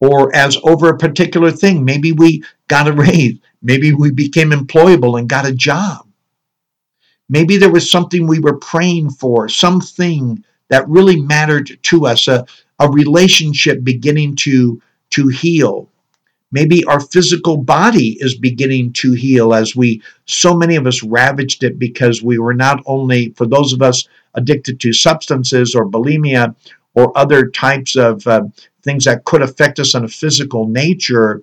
Or 0.00 0.34
as 0.34 0.56
over 0.64 0.88
a 0.88 0.98
particular 0.98 1.50
thing, 1.50 1.84
maybe 1.84 2.12
we 2.12 2.42
got 2.68 2.88
a 2.88 2.92
raise, 2.92 3.38
maybe 3.62 3.92
we 3.92 4.10
became 4.10 4.50
employable 4.50 5.18
and 5.18 5.28
got 5.28 5.46
a 5.46 5.52
job. 5.52 6.06
Maybe 7.28 7.58
there 7.58 7.70
was 7.70 7.90
something 7.90 8.26
we 8.26 8.40
were 8.40 8.56
praying 8.58 9.10
for, 9.10 9.48
something 9.48 10.44
that 10.68 10.88
really 10.88 11.20
mattered 11.20 11.78
to 11.82 12.06
us, 12.06 12.28
a, 12.28 12.46
a 12.78 12.90
relationship 12.90 13.84
beginning 13.84 14.36
to, 14.36 14.80
to 15.10 15.28
heal. 15.28 15.88
Maybe 16.52 16.84
our 16.86 16.98
physical 16.98 17.56
body 17.56 18.16
is 18.20 18.34
beginning 18.36 18.92
to 18.94 19.12
heal 19.12 19.54
as 19.54 19.76
we, 19.76 20.02
so 20.24 20.56
many 20.56 20.74
of 20.74 20.86
us 20.86 21.04
ravaged 21.04 21.62
it 21.62 21.78
because 21.78 22.22
we 22.22 22.38
were 22.38 22.54
not 22.54 22.82
only, 22.86 23.30
for 23.36 23.46
those 23.46 23.72
of 23.72 23.82
us 23.82 24.08
addicted 24.34 24.80
to 24.80 24.92
substances 24.92 25.74
or 25.74 25.86
bulimia 25.86 26.56
or 26.94 27.16
other 27.16 27.48
types 27.48 27.96
of 27.96 28.26
uh, 28.26 28.42
things 28.82 29.04
that 29.04 29.24
could 29.24 29.42
affect 29.42 29.78
us 29.78 29.94
on 29.94 30.04
a 30.04 30.08
physical 30.08 30.66
nature, 30.66 31.42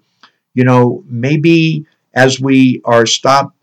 you 0.53 0.63
know, 0.63 1.03
maybe 1.07 1.85
as 2.13 2.39
we 2.39 2.81
are 2.85 3.05
stopped 3.05 3.55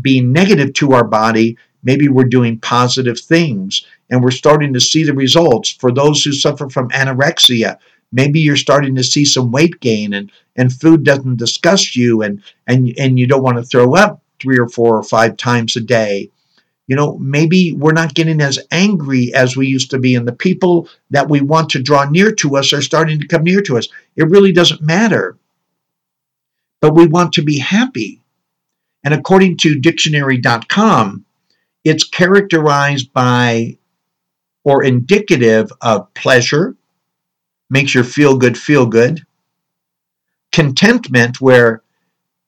being 0.00 0.32
negative 0.32 0.72
to 0.74 0.92
our 0.92 1.04
body, 1.04 1.56
maybe 1.82 2.08
we're 2.08 2.24
doing 2.24 2.58
positive 2.58 3.18
things 3.18 3.86
and 4.10 4.22
we're 4.22 4.30
starting 4.30 4.72
to 4.72 4.80
see 4.80 5.04
the 5.04 5.14
results. 5.14 5.70
For 5.70 5.92
those 5.92 6.22
who 6.22 6.32
suffer 6.32 6.68
from 6.68 6.88
anorexia, 6.90 7.78
maybe 8.12 8.40
you're 8.40 8.56
starting 8.56 8.94
to 8.96 9.04
see 9.04 9.24
some 9.24 9.50
weight 9.50 9.80
gain 9.80 10.14
and 10.14 10.30
and 10.56 10.72
food 10.72 11.04
doesn't 11.04 11.36
disgust 11.36 11.96
you 11.96 12.22
and 12.22 12.42
and 12.66 12.94
and 12.98 13.18
you 13.18 13.26
don't 13.26 13.42
want 13.42 13.56
to 13.58 13.62
throw 13.62 13.94
up 13.94 14.22
three 14.40 14.58
or 14.58 14.68
four 14.68 14.96
or 14.96 15.02
five 15.02 15.36
times 15.36 15.76
a 15.76 15.80
day 15.80 16.30
you 16.86 16.94
know, 16.94 17.18
maybe 17.18 17.72
we're 17.72 17.92
not 17.92 18.14
getting 18.14 18.40
as 18.40 18.58
angry 18.70 19.34
as 19.34 19.56
we 19.56 19.66
used 19.66 19.90
to 19.90 19.98
be, 19.98 20.14
and 20.14 20.26
the 20.26 20.32
people 20.32 20.88
that 21.10 21.28
we 21.28 21.40
want 21.40 21.70
to 21.70 21.82
draw 21.82 22.04
near 22.04 22.32
to 22.32 22.56
us 22.56 22.72
are 22.72 22.82
starting 22.82 23.20
to 23.20 23.26
come 23.26 23.42
near 23.42 23.60
to 23.62 23.76
us. 23.76 23.88
It 24.14 24.28
really 24.28 24.52
doesn't 24.52 24.80
matter. 24.80 25.36
But 26.80 26.94
we 26.94 27.06
want 27.06 27.32
to 27.34 27.42
be 27.42 27.58
happy. 27.58 28.22
And 29.02 29.12
according 29.12 29.56
to 29.58 29.80
dictionary.com, 29.80 31.24
it's 31.84 32.04
characterized 32.04 33.12
by 33.12 33.78
or 34.64 34.84
indicative 34.84 35.72
of 35.80 36.12
pleasure, 36.14 36.76
makes 37.70 37.94
you 37.94 38.02
feel 38.02 38.36
good, 38.36 38.58
feel 38.58 38.86
good. 38.86 39.24
Contentment, 40.52 41.40
where, 41.40 41.82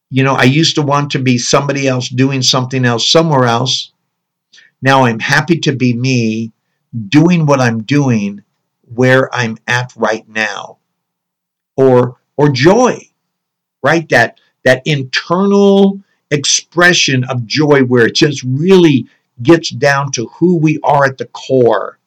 you 0.09 0.23
know, 0.23 0.35
I 0.35 0.43
used 0.43 0.75
to 0.75 0.81
want 0.81 1.11
to 1.11 1.19
be 1.19 1.37
somebody 1.37 1.87
else 1.87 2.09
doing 2.09 2.41
something 2.41 2.83
else 2.83 3.09
somewhere 3.09 3.45
else 3.45 3.91
now 4.81 5.05
I'm 5.05 5.19
happy 5.19 5.59
to 5.59 5.75
be 5.75 5.93
me, 5.93 6.51
doing 7.07 7.45
what 7.45 7.59
I'm 7.59 7.83
doing 7.83 8.43
where 8.93 9.33
I'm 9.33 9.57
at 9.67 9.93
right 9.95 10.27
now. 10.27 10.77
Or 11.75 12.17
or 12.37 12.49
joy, 12.49 13.01
right? 13.83 14.07
That 14.09 14.39
that 14.65 14.81
internal 14.85 16.01
expression 16.31 17.23
of 17.25 17.45
joy 17.45 17.81
where 17.83 18.07
it 18.07 18.15
just 18.15 18.43
really 18.43 19.07
gets 19.41 19.69
down 19.69 20.11
to 20.11 20.27
who 20.27 20.57
we 20.57 20.79
are 20.83 21.05
at 21.05 21.17
the 21.17 21.25
core. 21.27 21.99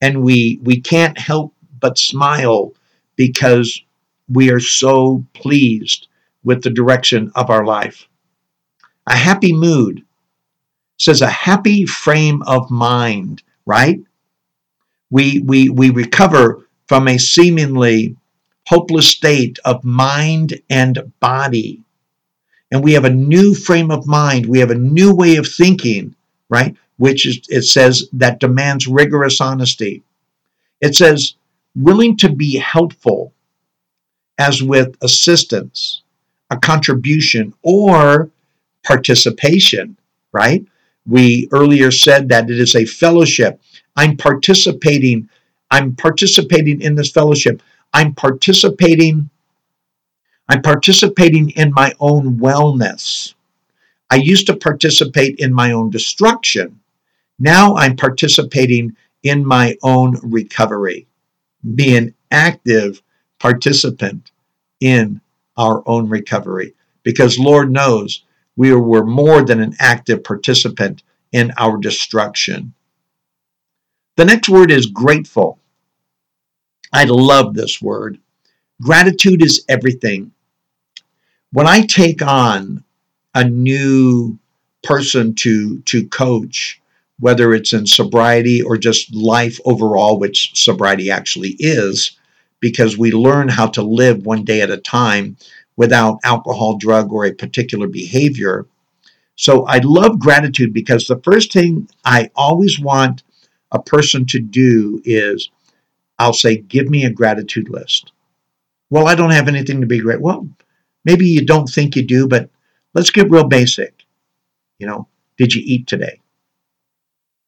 And 0.00 0.22
we 0.22 0.58
we 0.62 0.80
can't 0.80 1.18
help 1.18 1.54
but 1.80 1.98
smile 1.98 2.72
because 3.16 3.80
we 4.28 4.50
are 4.50 4.60
so 4.60 5.24
pleased 5.34 6.08
with 6.42 6.62
the 6.62 6.70
direction 6.70 7.30
of 7.34 7.50
our 7.50 7.64
life. 7.64 8.08
A 9.06 9.14
happy 9.14 9.52
mood 9.52 10.04
says 11.04 11.22
a 11.22 11.28
happy 11.28 11.84
frame 11.86 12.42
of 12.42 12.70
mind, 12.70 13.42
right? 13.66 14.00
We, 15.10 15.40
we, 15.40 15.68
we 15.68 15.90
recover 15.90 16.66
from 16.86 17.08
a 17.08 17.18
seemingly 17.18 18.16
hopeless 18.66 19.08
state 19.08 19.58
of 19.64 19.84
mind 19.84 20.60
and 20.70 21.12
body. 21.20 21.82
And 22.70 22.82
we 22.82 22.92
have 22.94 23.04
a 23.04 23.10
new 23.10 23.54
frame 23.54 23.90
of 23.90 24.06
mind. 24.06 24.46
We 24.46 24.58
have 24.60 24.70
a 24.70 24.74
new 24.74 25.14
way 25.14 25.36
of 25.36 25.46
thinking, 25.46 26.14
right? 26.48 26.74
Which 26.96 27.26
is, 27.26 27.40
it 27.48 27.62
says 27.62 28.08
that 28.14 28.40
demands 28.40 28.86
rigorous 28.86 29.40
honesty. 29.40 30.02
It 30.80 30.94
says 30.96 31.34
willing 31.74 32.16
to 32.18 32.32
be 32.32 32.56
helpful 32.56 33.32
as 34.38 34.62
with 34.62 34.96
assistance, 35.02 36.02
a 36.50 36.56
contribution, 36.56 37.54
or 37.62 38.30
participation, 38.82 39.96
right? 40.32 40.64
We 41.06 41.48
earlier 41.52 41.90
said 41.90 42.28
that 42.30 42.50
it 42.50 42.58
is 42.58 42.74
a 42.74 42.86
fellowship. 42.86 43.60
I'm 43.96 44.16
participating. 44.16 45.28
I'm 45.70 45.94
participating 45.96 46.80
in 46.80 46.94
this 46.94 47.10
fellowship. 47.10 47.62
I'm 47.92 48.14
participating. 48.14 49.28
I'm 50.48 50.62
participating 50.62 51.50
in 51.50 51.72
my 51.72 51.92
own 52.00 52.38
wellness. 52.38 53.34
I 54.10 54.16
used 54.16 54.46
to 54.46 54.56
participate 54.56 55.38
in 55.38 55.52
my 55.52 55.72
own 55.72 55.90
destruction. 55.90 56.80
Now 57.38 57.76
I'm 57.76 57.96
participating 57.96 58.96
in 59.22 59.44
my 59.44 59.76
own 59.82 60.18
recovery. 60.22 61.06
Be 61.74 61.96
an 61.96 62.14
active 62.30 63.02
participant 63.38 64.30
in 64.80 65.20
our 65.56 65.82
own 65.86 66.08
recovery. 66.08 66.74
Because 67.02 67.38
Lord 67.38 67.70
knows 67.70 68.24
we 68.56 68.72
were 68.74 69.04
more 69.04 69.42
than 69.42 69.60
an 69.60 69.74
active 69.78 70.24
participant 70.24 71.02
in 71.32 71.52
our 71.58 71.76
destruction. 71.76 72.74
The 74.16 74.24
next 74.24 74.48
word 74.48 74.70
is 74.70 74.86
grateful. 74.86 75.58
I 76.92 77.04
love 77.04 77.54
this 77.54 77.82
word. 77.82 78.18
Gratitude 78.80 79.42
is 79.42 79.64
everything. 79.68 80.32
When 81.52 81.66
I 81.66 81.82
take 81.82 82.22
on 82.22 82.84
a 83.34 83.44
new 83.44 84.38
person 84.82 85.34
to, 85.36 85.80
to 85.80 86.06
coach, 86.08 86.80
whether 87.18 87.54
it's 87.54 87.72
in 87.72 87.86
sobriety 87.86 88.62
or 88.62 88.76
just 88.76 89.14
life 89.14 89.58
overall, 89.64 90.18
which 90.18 90.50
sobriety 90.54 91.10
actually 91.10 91.56
is, 91.58 92.16
because 92.60 92.96
we 92.96 93.10
learn 93.10 93.48
how 93.48 93.66
to 93.66 93.82
live 93.82 94.24
one 94.24 94.44
day 94.44 94.60
at 94.60 94.70
a 94.70 94.76
time 94.76 95.36
without 95.76 96.18
alcohol, 96.24 96.76
drug, 96.76 97.12
or 97.12 97.24
a 97.24 97.32
particular 97.32 97.86
behavior. 97.86 98.66
So 99.36 99.64
I 99.66 99.78
love 99.82 100.18
gratitude 100.18 100.72
because 100.72 101.06
the 101.06 101.20
first 101.24 101.52
thing 101.52 101.88
I 102.04 102.30
always 102.36 102.78
want 102.78 103.24
a 103.72 103.82
person 103.82 104.24
to 104.26 104.38
do 104.38 105.02
is 105.04 105.50
I'll 106.18 106.32
say, 106.32 106.58
give 106.58 106.88
me 106.88 107.04
a 107.04 107.10
gratitude 107.10 107.68
list. 107.68 108.12
Well, 108.90 109.08
I 109.08 109.16
don't 109.16 109.30
have 109.30 109.48
anything 109.48 109.80
to 109.80 109.86
be 109.86 109.98
great. 109.98 110.20
Well, 110.20 110.48
maybe 111.04 111.26
you 111.26 111.44
don't 111.44 111.66
think 111.66 111.96
you 111.96 112.02
do, 112.02 112.28
but 112.28 112.50
let's 112.94 113.10
get 113.10 113.30
real 113.30 113.48
basic. 113.48 114.04
You 114.78 114.86
know, 114.86 115.08
did 115.36 115.52
you 115.52 115.62
eat 115.64 115.88
today? 115.88 116.20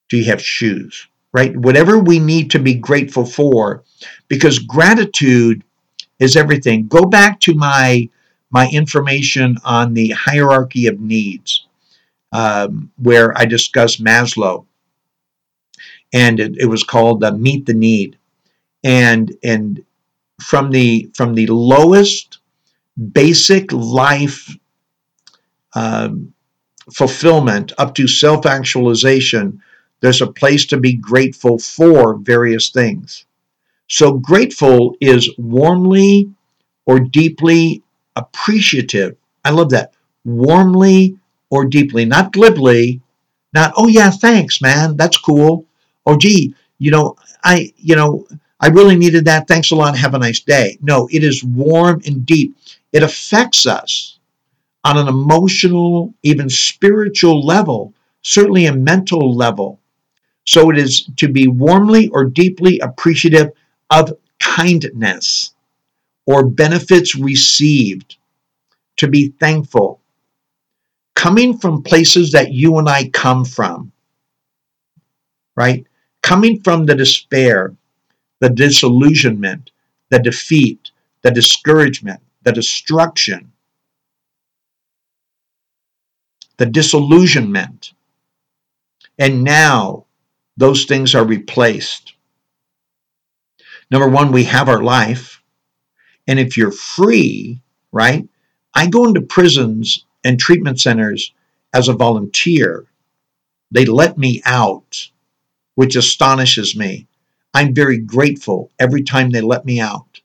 Do 0.09 0.17
you 0.17 0.25
have 0.25 0.43
shoes? 0.43 1.07
Right? 1.33 1.57
Whatever 1.57 1.99
we 1.99 2.19
need 2.19 2.51
to 2.53 2.59
be 2.59 2.75
grateful 2.75 3.25
for, 3.25 3.85
because 4.27 4.59
gratitude 4.59 5.63
is 6.19 6.35
everything. 6.35 6.89
Go 6.89 7.05
back 7.05 7.39
to 7.41 7.55
my 7.55 8.09
my 8.57 8.71
information 8.71 9.59
on 9.65 9.93
the 9.93 10.09
hierarchy 10.13 10.87
of 10.87 10.99
needs, 10.99 11.67
um, 12.33 12.91
where 12.97 13.37
I 13.37 13.45
discuss 13.45 13.99
Maslow, 13.99 14.65
and 16.15 16.41
it, 16.41 16.57
it 16.57 16.65
was 16.65 16.83
called 16.83 17.23
uh, 17.23 17.33
"Meet 17.33 17.67
the 17.67 17.75
Need," 17.75 18.17
and 18.83 19.31
and 19.45 19.85
from 20.41 20.71
the 20.71 21.11
from 21.15 21.35
the 21.35 21.49
lowest 21.49 22.39
basic 23.13 23.71
life 23.73 24.57
um, 25.75 26.33
fulfillment 26.91 27.75
up 27.77 27.95
to 27.97 28.09
self 28.09 28.47
actualization, 28.47 29.61
there's 30.01 30.23
a 30.23 30.37
place 30.41 30.65
to 30.69 30.79
be 30.79 30.95
grateful 30.95 31.59
for 31.59 32.17
various 32.17 32.71
things. 32.71 33.27
So, 33.89 34.15
grateful 34.15 34.97
is 35.03 35.29
warmly 35.37 36.31
or 36.87 37.01
deeply 37.01 37.83
appreciative. 38.17 39.17
I 39.45 39.51
love 39.51 39.71
that. 39.71 39.93
Warmly 40.25 41.19
or 41.51 41.65
deeply, 41.65 42.05
not 42.05 42.33
glibly, 42.33 43.01
not, 43.53 43.73
oh 43.77 43.87
yeah, 43.87 44.11
thanks, 44.11 44.61
man, 44.61 44.97
that's 44.97 45.17
cool. 45.17 45.65
Oh 46.05 46.17
gee, 46.17 46.55
you 46.79 46.91
know, 46.91 47.17
I, 47.45 47.73
you 47.77 47.95
know, 47.95 48.27
I 48.59 48.69
really 48.69 48.97
needed 48.97 49.27
that. 49.27 49.47
Thanks 49.47 49.71
a 49.71 49.77
lot. 49.77 49.97
Have 49.97 50.15
a 50.15 50.19
nice 50.19 50.41
day. 50.41 50.79
No, 50.81 51.09
it 51.13 51.23
is 51.23 51.45
warm 51.45 52.01
and 52.07 52.25
deep. 52.25 52.57
It 52.93 53.03
affects 53.03 53.67
us 53.67 54.19
on 54.85 54.97
an 54.97 55.09
emotional, 55.09 56.15
even 56.23 56.49
spiritual 56.49 57.45
level, 57.45 57.93
certainly 58.23 58.67
a 58.67 58.75
mental 58.75 59.35
level. 59.35 59.81
So 60.45 60.71
it 60.71 60.79
is 60.79 61.11
to 61.17 61.29
be 61.29 61.49
warmly 61.49 62.09
or 62.09 62.25
deeply 62.25 62.79
appreciative 62.79 63.51
of 63.91 64.17
kindness 64.39 65.55
or 66.27 66.45
benefits 66.47 67.15
received, 67.15 68.17
to 68.97 69.09
be 69.09 69.29
thankful, 69.41 70.01
coming 71.15 71.57
from 71.57 71.83
places 71.83 72.33
that 72.33 72.53
you 72.53 72.79
and 72.79 72.89
I 72.89 73.09
come 73.11 73.45
from, 73.45 73.93
right? 75.57 75.87
Coming 76.23 76.61
from 76.61 76.87
the 76.87 76.95
despair, 76.95 77.75
the 78.41 78.51
disillusionment, 78.51 79.71
the 80.11 80.19
defeat, 80.19 80.91
the 81.23 81.31
discouragement, 81.31 82.21
the 82.43 82.53
destruction, 82.53 83.53
the 86.57 86.67
disillusionment. 86.67 87.93
And 89.19 89.45
now 89.45 90.07
those 90.57 90.85
things 90.85 91.15
are 91.15 91.25
replaced. 91.25 92.15
Number 93.91 94.09
one, 94.09 94.33
we 94.33 94.45
have 94.45 94.69
our 94.69 94.83
life. 94.83 95.36
And 96.27 96.39
if 96.39 96.57
you're 96.57 96.73
free, 96.73 97.61
right? 97.93 98.29
I 98.75 98.89
go 98.89 99.07
into 99.07 99.21
prisons 99.21 100.05
and 100.25 100.39
treatment 100.39 100.81
centers 100.81 101.33
as 101.73 101.89
a 101.89 101.93
volunteer. 101.93 102.85
They 103.71 103.85
let 103.85 104.19
me 104.19 104.43
out, 104.45 105.11
which 105.75 105.97
astonishes 105.97 106.77
me. 106.77 107.07
I'm 107.55 107.75
very 107.75 107.99
grateful 107.99 108.71
every 108.79 109.03
time 109.03 109.31
they 109.31 109.41
let 109.41 109.65
me 109.65 109.81
out. 109.81 110.21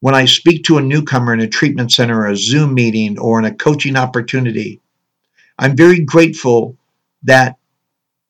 When 0.00 0.14
I 0.14 0.24
speak 0.24 0.64
to 0.64 0.78
a 0.78 0.82
newcomer 0.82 1.34
in 1.34 1.40
a 1.40 1.48
treatment 1.48 1.92
center 1.92 2.20
or 2.20 2.28
a 2.28 2.36
Zoom 2.36 2.74
meeting 2.74 3.18
or 3.18 3.38
in 3.38 3.44
a 3.44 3.54
coaching 3.54 3.96
opportunity, 3.96 4.80
I'm 5.58 5.76
very 5.76 6.00
grateful 6.00 6.76
that 7.22 7.56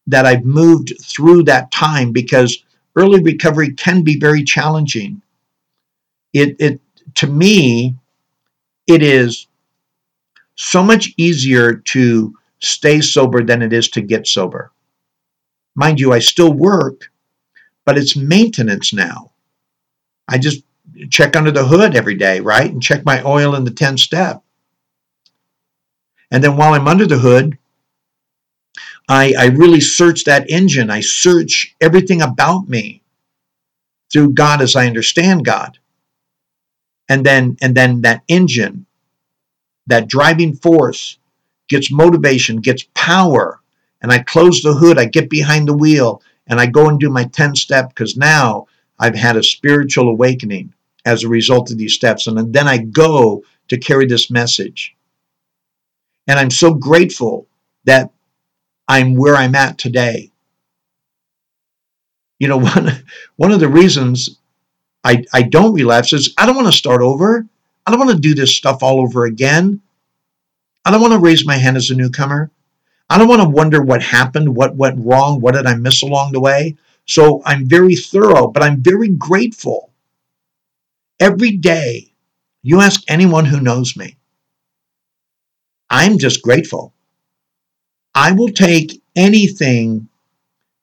that 0.08 0.24
I've 0.24 0.44
moved 0.44 0.92
through 1.02 1.44
that 1.44 1.72
time 1.72 2.12
because 2.12 2.62
early 2.94 3.20
recovery 3.20 3.72
can 3.72 4.02
be 4.02 4.18
very 4.18 4.44
challenging 4.44 5.20
it, 6.36 6.56
it 6.60 6.80
to 7.14 7.26
me, 7.26 7.96
it 8.86 9.02
is 9.02 9.46
so 10.54 10.82
much 10.82 11.12
easier 11.16 11.74
to 11.74 12.34
stay 12.60 13.00
sober 13.00 13.42
than 13.42 13.62
it 13.62 13.72
is 13.72 13.88
to 13.90 14.00
get 14.00 14.26
sober. 14.26 14.70
Mind 15.74 16.00
you, 16.00 16.12
I 16.12 16.18
still 16.18 16.52
work, 16.52 17.10
but 17.84 17.98
it's 17.98 18.16
maintenance 18.16 18.92
now. 18.92 19.32
I 20.28 20.38
just 20.38 20.62
check 21.10 21.36
under 21.36 21.50
the 21.50 21.64
hood 21.64 21.94
every 21.94 22.14
day, 22.14 22.40
right? 22.40 22.70
And 22.70 22.82
check 22.82 23.04
my 23.04 23.22
oil 23.22 23.54
in 23.54 23.64
the 23.64 23.70
10 23.70 23.98
step. 23.98 24.42
And 26.30 26.42
then 26.42 26.56
while 26.56 26.74
I'm 26.74 26.88
under 26.88 27.06
the 27.06 27.18
hood, 27.18 27.58
I, 29.08 29.34
I 29.38 29.46
really 29.46 29.80
search 29.80 30.24
that 30.24 30.50
engine. 30.50 30.90
I 30.90 31.00
search 31.00 31.76
everything 31.80 32.22
about 32.22 32.68
me 32.68 33.02
through 34.12 34.34
God 34.34 34.60
as 34.60 34.74
I 34.74 34.86
understand 34.86 35.44
God. 35.44 35.78
And 37.08 37.24
then 37.24 37.56
and 37.62 37.74
then 37.74 38.02
that 38.02 38.22
engine, 38.28 38.86
that 39.86 40.08
driving 40.08 40.54
force 40.54 41.18
gets 41.68 41.90
motivation, 41.90 42.56
gets 42.56 42.86
power. 42.94 43.60
And 44.02 44.12
I 44.12 44.18
close 44.18 44.60
the 44.60 44.74
hood, 44.74 44.98
I 44.98 45.06
get 45.06 45.30
behind 45.30 45.68
the 45.68 45.76
wheel, 45.76 46.22
and 46.46 46.60
I 46.60 46.66
go 46.66 46.88
and 46.88 47.00
do 47.00 47.10
my 47.10 47.24
10 47.24 47.56
step 47.56 47.88
because 47.88 48.16
now 48.16 48.66
I've 48.98 49.14
had 49.14 49.36
a 49.36 49.42
spiritual 49.42 50.08
awakening 50.08 50.72
as 51.04 51.22
a 51.22 51.28
result 51.28 51.70
of 51.70 51.78
these 51.78 51.94
steps. 51.94 52.26
And 52.26 52.52
then 52.52 52.68
I 52.68 52.78
go 52.78 53.44
to 53.68 53.78
carry 53.78 54.06
this 54.06 54.30
message. 54.30 54.94
And 56.26 56.38
I'm 56.38 56.50
so 56.50 56.74
grateful 56.74 57.46
that 57.84 58.10
I'm 58.88 59.14
where 59.14 59.36
I'm 59.36 59.54
at 59.54 59.78
today. 59.78 60.30
You 62.38 62.48
know, 62.48 62.58
one, 62.60 63.04
one 63.36 63.52
of 63.52 63.60
the 63.60 63.68
reasons 63.68 64.38
I, 65.06 65.24
I 65.32 65.42
don't 65.42 65.72
relapse 65.72 66.12
is 66.12 66.34
I 66.36 66.46
don't 66.46 66.56
want 66.56 66.66
to 66.66 66.72
start 66.76 67.00
over. 67.00 67.46
I 67.86 67.90
don't 67.92 68.00
want 68.00 68.10
to 68.10 68.18
do 68.18 68.34
this 68.34 68.56
stuff 68.56 68.82
all 68.82 69.00
over 69.00 69.24
again. 69.24 69.80
I 70.84 70.90
don't 70.90 71.00
want 71.00 71.12
to 71.12 71.20
raise 71.20 71.46
my 71.46 71.54
hand 71.54 71.76
as 71.76 71.90
a 71.90 71.94
newcomer. 71.94 72.50
I 73.08 73.16
don't 73.16 73.28
want 73.28 73.40
to 73.40 73.48
wonder 73.48 73.80
what 73.80 74.02
happened, 74.02 74.56
what 74.56 74.74
went 74.74 74.98
wrong, 74.98 75.40
what 75.40 75.54
did 75.54 75.64
I 75.64 75.76
miss 75.76 76.02
along 76.02 76.32
the 76.32 76.40
way. 76.40 76.76
So 77.06 77.40
I'm 77.44 77.68
very 77.68 77.94
thorough, 77.94 78.48
but 78.48 78.64
I'm 78.64 78.82
very 78.82 79.08
grateful. 79.10 79.92
Every 81.20 81.52
day, 81.52 82.12
you 82.64 82.80
ask 82.80 83.00
anyone 83.06 83.44
who 83.44 83.60
knows 83.60 83.96
me, 83.96 84.16
I'm 85.88 86.18
just 86.18 86.42
grateful. 86.42 86.94
I 88.12 88.32
will 88.32 88.48
take 88.48 89.00
anything 89.14 90.08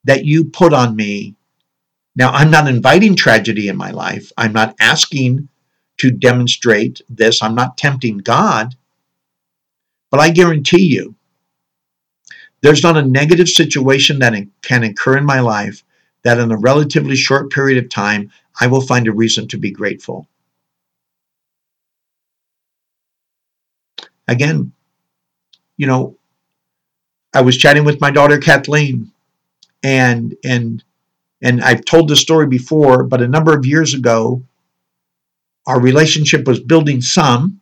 that 0.04 0.24
you 0.24 0.44
put 0.44 0.72
on 0.72 0.96
me. 0.96 1.36
Now, 2.16 2.30
I'm 2.30 2.50
not 2.50 2.68
inviting 2.68 3.16
tragedy 3.16 3.68
in 3.68 3.76
my 3.76 3.90
life. 3.90 4.30
I'm 4.36 4.52
not 4.52 4.76
asking 4.80 5.48
to 5.98 6.10
demonstrate 6.10 7.00
this. 7.08 7.42
I'm 7.42 7.54
not 7.54 7.76
tempting 7.76 8.18
God. 8.18 8.74
But 10.10 10.20
I 10.20 10.30
guarantee 10.30 10.86
you, 10.86 11.16
there's 12.62 12.82
not 12.82 12.96
a 12.96 13.02
negative 13.02 13.48
situation 13.48 14.20
that 14.20 14.34
can 14.62 14.84
occur 14.84 15.18
in 15.18 15.24
my 15.26 15.40
life 15.40 15.82
that 16.22 16.38
in 16.38 16.50
a 16.50 16.56
relatively 16.56 17.16
short 17.16 17.50
period 17.50 17.82
of 17.82 17.90
time, 17.90 18.30
I 18.60 18.68
will 18.68 18.80
find 18.80 19.06
a 19.08 19.12
reason 19.12 19.48
to 19.48 19.58
be 19.58 19.70
grateful. 19.70 20.28
Again, 24.26 24.72
you 25.76 25.86
know, 25.86 26.16
I 27.34 27.42
was 27.42 27.58
chatting 27.58 27.84
with 27.84 28.00
my 28.00 28.10
daughter 28.10 28.38
Kathleen, 28.38 29.10
and 29.82 30.34
and 30.44 30.82
and 31.44 31.62
I've 31.62 31.84
told 31.84 32.08
this 32.08 32.22
story 32.22 32.46
before, 32.46 33.04
but 33.04 33.20
a 33.20 33.28
number 33.28 33.54
of 33.54 33.66
years 33.66 33.92
ago, 33.92 34.42
our 35.66 35.78
relationship 35.78 36.46
was 36.46 36.58
building 36.58 37.02
some, 37.02 37.60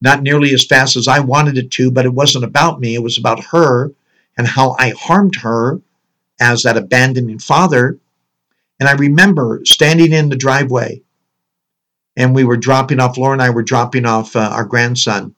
not 0.00 0.20
nearly 0.20 0.52
as 0.52 0.66
fast 0.66 0.96
as 0.96 1.06
I 1.06 1.20
wanted 1.20 1.58
it 1.58 1.70
to, 1.72 1.92
but 1.92 2.06
it 2.06 2.12
wasn't 2.12 2.44
about 2.44 2.80
me. 2.80 2.96
It 2.96 3.02
was 3.04 3.18
about 3.18 3.44
her 3.52 3.92
and 4.36 4.48
how 4.48 4.74
I 4.80 4.90
harmed 4.90 5.36
her 5.36 5.80
as 6.40 6.64
that 6.64 6.76
abandoning 6.76 7.38
father. 7.38 7.98
And 8.80 8.88
I 8.88 8.94
remember 8.94 9.60
standing 9.64 10.12
in 10.12 10.28
the 10.28 10.36
driveway 10.36 11.02
and 12.16 12.34
we 12.34 12.42
were 12.42 12.56
dropping 12.56 12.98
off, 12.98 13.16
Laura 13.16 13.34
and 13.34 13.42
I 13.42 13.50
were 13.50 13.62
dropping 13.62 14.06
off 14.06 14.34
uh, 14.34 14.40
our 14.40 14.64
grandson, 14.64 15.36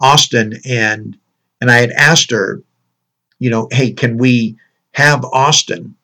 Austin, 0.00 0.54
and 0.64 1.18
and 1.60 1.68
I 1.68 1.78
had 1.78 1.90
asked 1.90 2.30
her, 2.30 2.62
you 3.40 3.50
know, 3.50 3.66
hey, 3.72 3.90
can 3.90 4.18
we 4.18 4.56
have 4.92 5.24
Austin 5.24 5.96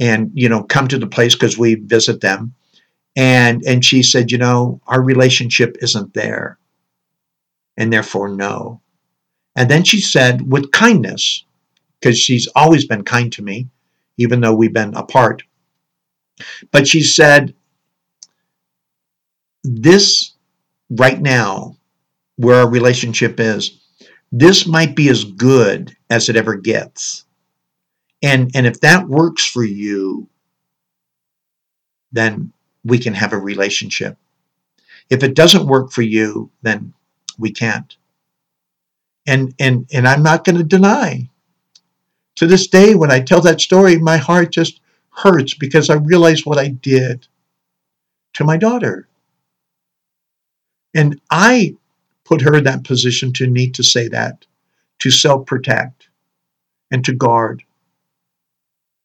and, 0.00 0.30
you 0.34 0.48
know, 0.48 0.62
come 0.62 0.88
to 0.88 0.98
the 0.98 1.06
place 1.06 1.34
because 1.34 1.58
we 1.58 1.74
visit 1.74 2.20
them. 2.20 2.54
And 3.16 3.62
and 3.64 3.84
she 3.84 4.02
said, 4.02 4.30
you 4.30 4.38
know, 4.38 4.80
our 4.86 5.02
relationship 5.02 5.76
isn't 5.80 6.14
there. 6.14 6.58
And 7.76 7.92
therefore, 7.92 8.28
no. 8.28 8.80
And 9.56 9.70
then 9.70 9.84
she 9.84 10.00
said, 10.00 10.50
with 10.50 10.72
kindness, 10.72 11.44
because 12.00 12.18
she's 12.18 12.48
always 12.54 12.86
been 12.86 13.04
kind 13.04 13.32
to 13.32 13.42
me, 13.42 13.68
even 14.16 14.40
though 14.40 14.54
we've 14.54 14.72
been 14.72 14.94
apart. 14.94 15.42
But 16.70 16.86
she 16.88 17.02
said, 17.02 17.54
This 19.62 20.32
right 20.88 21.20
now, 21.20 21.76
where 22.36 22.56
our 22.56 22.70
relationship 22.70 23.38
is, 23.38 23.80
this 24.32 24.66
might 24.66 24.96
be 24.96 25.08
as 25.08 25.24
good 25.24 25.94
as 26.08 26.28
it 26.28 26.36
ever 26.36 26.54
gets. 26.54 27.24
And, 28.22 28.50
and 28.54 28.66
if 28.66 28.80
that 28.80 29.08
works 29.08 29.44
for 29.44 29.64
you, 29.64 30.28
then 32.12 32.52
we 32.84 32.98
can 32.98 33.14
have 33.14 33.32
a 33.32 33.38
relationship. 33.38 34.16
If 35.08 35.22
it 35.22 35.34
doesn't 35.34 35.66
work 35.66 35.90
for 35.90 36.02
you, 36.02 36.50
then 36.62 36.92
we 37.38 37.50
can't. 37.50 37.96
And, 39.26 39.54
and, 39.58 39.88
and 39.92 40.06
I'm 40.06 40.22
not 40.22 40.44
going 40.44 40.58
to 40.58 40.64
deny 40.64 41.30
to 42.40 42.46
this 42.46 42.68
day, 42.68 42.94
when 42.94 43.10
I 43.10 43.20
tell 43.20 43.42
that 43.42 43.60
story, 43.60 43.98
my 43.98 44.16
heart 44.16 44.50
just 44.50 44.80
hurts 45.10 45.52
because 45.52 45.90
I 45.90 45.96
realize 45.96 46.46
what 46.46 46.56
I 46.56 46.68
did 46.68 47.26
to 48.32 48.44
my 48.44 48.56
daughter. 48.56 49.08
And 50.94 51.20
I 51.30 51.76
put 52.24 52.40
her 52.40 52.56
in 52.56 52.64
that 52.64 52.84
position 52.84 53.34
to 53.34 53.46
need 53.46 53.74
to 53.74 53.82
say 53.82 54.08
that, 54.08 54.46
to 55.00 55.10
self 55.10 55.44
protect, 55.44 56.08
and 56.90 57.04
to 57.04 57.12
guard. 57.12 57.62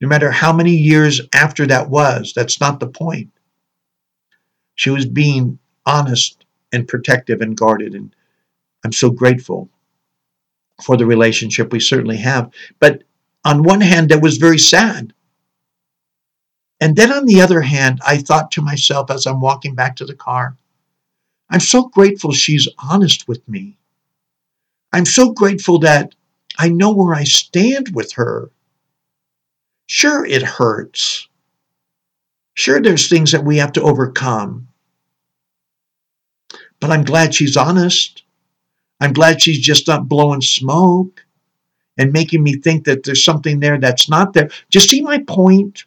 No 0.05 0.09
matter 0.09 0.29
how 0.29 0.53
many 0.53 0.75
years 0.75 1.19
after 1.33 1.65
that 1.65 1.89
was, 1.89 2.31
that's 2.35 2.61
not 2.61 2.79
the 2.79 2.85
point. 2.85 3.31
She 4.75 4.91
was 4.91 5.07
being 5.07 5.57
honest 5.83 6.45
and 6.71 6.87
protective 6.87 7.41
and 7.41 7.57
guarded. 7.57 7.95
And 7.95 8.15
I'm 8.83 8.91
so 8.91 9.09
grateful 9.09 9.67
for 10.83 10.95
the 10.95 11.07
relationship 11.07 11.71
we 11.71 11.79
certainly 11.79 12.17
have. 12.17 12.53
But 12.79 13.01
on 13.43 13.63
one 13.63 13.81
hand, 13.81 14.09
that 14.09 14.21
was 14.21 14.37
very 14.37 14.59
sad. 14.59 15.11
And 16.79 16.95
then 16.95 17.11
on 17.11 17.25
the 17.25 17.41
other 17.41 17.61
hand, 17.61 17.99
I 18.05 18.17
thought 18.17 18.51
to 18.51 18.61
myself 18.61 19.09
as 19.09 19.25
I'm 19.25 19.41
walking 19.41 19.73
back 19.73 19.95
to 19.95 20.05
the 20.05 20.13
car, 20.13 20.55
I'm 21.49 21.59
so 21.59 21.87
grateful 21.87 22.31
she's 22.31 22.67
honest 22.77 23.27
with 23.27 23.49
me. 23.49 23.79
I'm 24.93 25.05
so 25.05 25.31
grateful 25.31 25.79
that 25.79 26.13
I 26.59 26.69
know 26.69 26.93
where 26.93 27.15
I 27.15 27.23
stand 27.23 27.95
with 27.95 28.11
her. 28.13 28.51
Sure, 29.87 30.25
it 30.25 30.41
hurts. 30.41 31.27
Sure, 32.53 32.81
there's 32.81 33.09
things 33.09 33.31
that 33.31 33.43
we 33.43 33.57
have 33.57 33.73
to 33.73 33.81
overcome. 33.81 34.67
But 36.79 36.91
I'm 36.91 37.03
glad 37.03 37.33
she's 37.33 37.57
honest. 37.57 38.23
I'm 38.99 39.13
glad 39.13 39.41
she's 39.41 39.59
just 39.59 39.87
not 39.87 40.07
blowing 40.07 40.41
smoke 40.41 41.25
and 41.97 42.11
making 42.11 42.43
me 42.43 42.55
think 42.55 42.85
that 42.85 43.03
there's 43.03 43.23
something 43.23 43.59
there 43.59 43.79
that's 43.79 44.09
not 44.09 44.33
there. 44.33 44.49
You 44.73 44.79
see 44.79 45.01
my 45.01 45.19
point? 45.19 45.85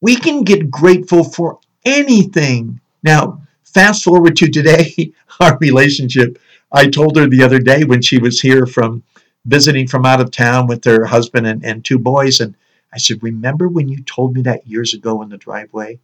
We 0.00 0.16
can 0.16 0.42
get 0.42 0.70
grateful 0.70 1.24
for 1.24 1.60
anything. 1.84 2.80
Now, 3.02 3.42
fast 3.64 4.04
forward 4.04 4.36
to 4.36 4.48
today, 4.48 5.12
our 5.40 5.56
relationship. 5.58 6.38
I 6.72 6.88
told 6.88 7.16
her 7.16 7.26
the 7.26 7.42
other 7.42 7.58
day 7.58 7.84
when 7.84 8.02
she 8.02 8.18
was 8.18 8.40
here 8.40 8.66
from 8.66 9.02
visiting 9.44 9.86
from 9.86 10.06
out 10.06 10.20
of 10.20 10.30
town 10.30 10.66
with 10.66 10.84
her 10.84 11.04
husband 11.04 11.46
and, 11.46 11.64
and 11.64 11.84
two 11.84 11.98
boys, 11.98 12.40
and 12.40 12.54
I 12.92 12.98
said, 12.98 13.22
Remember 13.22 13.68
when 13.68 13.88
you 13.88 14.02
told 14.02 14.34
me 14.34 14.42
that 14.42 14.66
years 14.66 14.94
ago 14.94 15.22
in 15.22 15.28
the 15.28 15.36
driveway? 15.36 16.00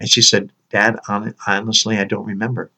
And 0.00 0.08
she 0.08 0.22
said, 0.22 0.52
Dad, 0.70 0.98
honestly, 1.08 1.98
I 1.98 2.04
don't 2.04 2.26
remember. 2.26 2.70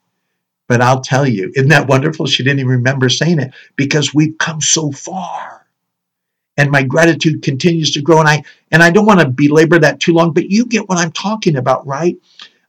But 0.67 0.81
I'll 0.81 1.01
tell 1.01 1.27
you, 1.27 1.53
isn't 1.55 1.69
that 1.69 1.89
wonderful? 1.89 2.27
She 2.27 2.43
didn't 2.43 2.61
even 2.61 2.71
remember 2.71 3.09
saying 3.09 3.39
it 3.39 3.53
because 3.77 4.15
we've 4.15 4.39
come 4.39 4.61
so 4.61 4.91
far. 4.93 5.67
And 6.57 6.71
my 6.71 6.83
gratitude 6.83 7.43
continues 7.43 7.93
to 7.93 8.03
grow. 8.03 8.21
And 8.21 8.29
I 8.29 8.45
and 8.71 8.83
I 8.83 8.91
don't 8.91 9.07
want 9.07 9.21
to 9.21 9.29
belabor 9.29 9.79
that 9.81 10.01
too 10.01 10.13
long, 10.13 10.33
but 10.33 10.51
you 10.51 10.67
get 10.67 10.89
what 10.89 10.99
I'm 10.99 11.13
talking 11.13 11.57
about, 11.57 11.87
right? 11.87 12.17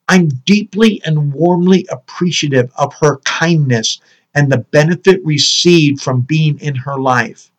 I'm 0.08 0.28
deeply 0.28 1.02
and 1.06 1.34
warmly 1.34 1.86
appreciative 1.90 2.72
of 2.78 2.94
her 3.02 3.18
kindness 3.20 4.00
and 4.36 4.52
the 4.52 4.60
benefit 4.60 5.24
received 5.24 6.02
from 6.02 6.22
being 6.22 6.60
in 6.60 6.76
her 6.76 7.00
life. 7.00 7.52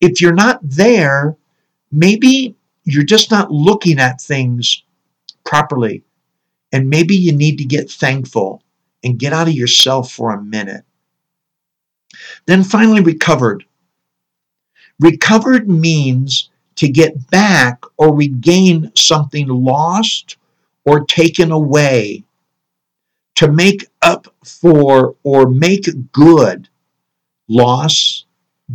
If 0.00 0.20
you're 0.20 0.34
not 0.34 0.60
there, 0.62 1.36
maybe 1.90 2.54
you're 2.84 3.04
just 3.04 3.30
not 3.30 3.50
looking 3.50 3.98
at 3.98 4.20
things 4.20 4.82
properly. 5.44 6.02
And 6.72 6.90
maybe 6.90 7.16
you 7.16 7.32
need 7.32 7.58
to 7.58 7.64
get 7.64 7.90
thankful 7.90 8.62
and 9.02 9.18
get 9.18 9.32
out 9.32 9.48
of 9.48 9.54
yourself 9.54 10.12
for 10.12 10.32
a 10.32 10.42
minute. 10.42 10.84
Then 12.46 12.62
finally, 12.62 13.00
recovered. 13.00 13.64
Recovered 15.00 15.68
means 15.68 16.50
to 16.76 16.88
get 16.88 17.30
back 17.30 17.82
or 17.96 18.14
regain 18.14 18.92
something 18.94 19.48
lost 19.48 20.36
or 20.84 21.04
taken 21.04 21.52
away, 21.52 22.24
to 23.36 23.50
make 23.50 23.86
up 24.02 24.26
for 24.44 25.14
or 25.22 25.48
make 25.48 25.88
good 26.12 26.68
loss, 27.48 28.24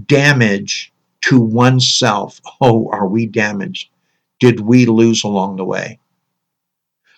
damage 0.05 0.92
to 1.23 1.39
oneself. 1.39 2.41
Oh, 2.59 2.89
are 2.91 3.07
we 3.07 3.25
damaged? 3.25 3.89
Did 4.39 4.59
we 4.59 4.85
lose 4.85 5.23
along 5.23 5.55
the 5.55 5.65
way? 5.65 5.99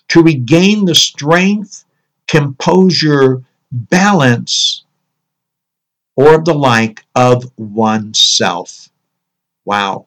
To 0.09 0.21
regain 0.21 0.85
the 0.85 0.93
strength, 0.93 1.85
composure, 2.27 3.43
balance, 3.71 4.83
or 6.15 6.41
the 6.43 6.53
like 6.53 7.03
of 7.15 7.51
oneself. 7.57 8.89
Wow. 9.65 10.05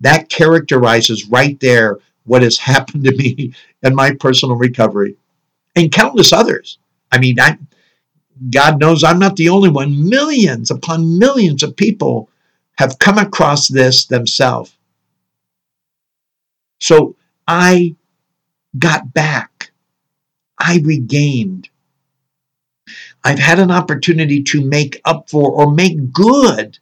That 0.00 0.28
characterizes 0.28 1.26
right 1.26 1.58
there 1.60 1.98
what 2.24 2.42
has 2.42 2.56
happened 2.72 3.04
to 3.04 3.16
me 3.16 3.52
in 3.82 3.94
my 3.96 4.14
personal 4.14 4.56
recovery 4.56 5.16
and 5.74 5.90
countless 5.90 6.32
others. 6.32 6.78
I 7.10 7.18
mean, 7.18 7.40
I, 7.40 7.58
God 8.48 8.78
knows 8.78 9.02
I'm 9.02 9.18
not 9.18 9.34
the 9.34 9.48
only 9.48 9.70
one. 9.70 10.08
Millions 10.08 10.70
upon 10.70 11.18
millions 11.18 11.64
of 11.64 11.76
people 11.76 12.29
have 12.80 12.98
come 12.98 13.18
across 13.18 13.68
this 13.68 14.06
themselves. 14.06 14.74
So 16.80 17.14
I 17.46 17.94
got 18.78 19.12
back. 19.12 19.70
I 20.58 20.80
regained. 20.82 21.68
I've 23.22 23.38
had 23.38 23.58
an 23.58 23.70
opportunity 23.70 24.42
to 24.44 24.64
make 24.64 24.98
up 25.04 25.28
for 25.28 25.52
or 25.52 25.70
make 25.70 26.10
good 26.10 26.78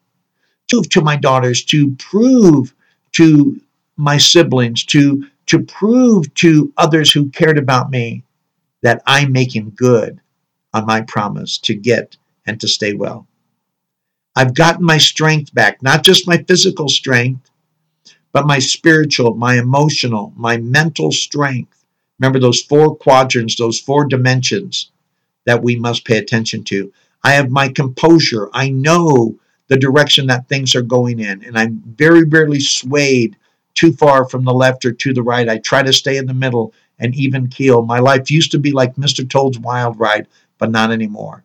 to, 0.69 0.83
to 0.83 1.01
my 1.01 1.17
daughters, 1.17 1.65
to 1.65 1.91
prove 1.97 2.73
to 3.15 3.61
my 3.97 4.19
siblings, 4.19 4.85
to, 4.85 5.27
to 5.47 5.65
prove 5.65 6.33
to 6.35 6.73
others 6.77 7.11
who 7.11 7.29
cared 7.31 7.59
about 7.59 7.91
me 7.91 8.23
that 8.83 9.03
I'm 9.05 9.33
making 9.33 9.73
good 9.75 10.21
on 10.73 10.87
my 10.87 11.01
promise 11.01 11.59
to 11.59 11.75
get 11.75 12.17
and 12.47 12.61
to 12.61 12.69
stay 12.69 12.95
well. 12.95 13.27
I've 14.37 14.55
gotten 14.55 14.85
my 14.85 14.99
strength 14.99 15.53
back, 15.53 15.83
not 15.83 16.05
just 16.05 16.29
my 16.29 16.39
physical 16.39 16.89
strength, 16.89 17.51
but 18.33 18.47
my 18.47 18.59
spiritual, 18.59 19.35
my 19.35 19.59
emotional, 19.59 20.33
my 20.37 20.57
mental 20.59 21.11
strength. 21.11 21.85
Remember 22.19 22.39
those 22.39 22.63
four 22.63 22.95
quadrants, 22.97 23.57
those 23.57 23.81
four 23.81 24.05
dimensions 24.05 24.91
that 25.45 25.63
we 25.63 25.77
must 25.77 26.05
pay 26.05 26.19
attention 26.19 26.63
to. 26.65 26.93
I 27.25 27.33
have 27.33 27.51
my 27.51 27.69
composure. 27.69 28.49
I 28.53 28.69
know 28.69 29.37
the 29.69 29.77
direction 29.77 30.27
that 30.27 30.49
things 30.49 30.75
are 30.75 30.83
going 30.83 31.21
in, 31.21 31.45
and 31.45 31.59
I'm 31.59 31.83
very 31.85 32.25
rarely 32.25 32.61
swayed 32.61 33.37
too 33.75 33.93
far 33.93 34.29
from 34.29 34.45
the 34.45 34.53
left 34.53 34.85
or 34.85 34.93
to 34.93 35.15
the 35.15 35.23
right. 35.23 35.49
I 35.49 35.59
try 35.59 35.83
to 35.83 35.93
stay 35.93 36.17
in 36.17 36.27
the 36.27 36.35
middle 36.35 36.75
and 36.99 37.15
even 37.15 37.49
keel. 37.49 37.83
My 37.85 37.99
life 37.99 38.31
used 38.31 38.51
to 38.53 38.59
be 38.59 38.73
like 38.73 38.97
Mr. 38.97 39.29
Toad's 39.29 39.59
Wild 39.59 39.99
Ride, 39.99 40.27
but 40.59 40.71
not 40.71 40.91
anymore. 40.91 41.45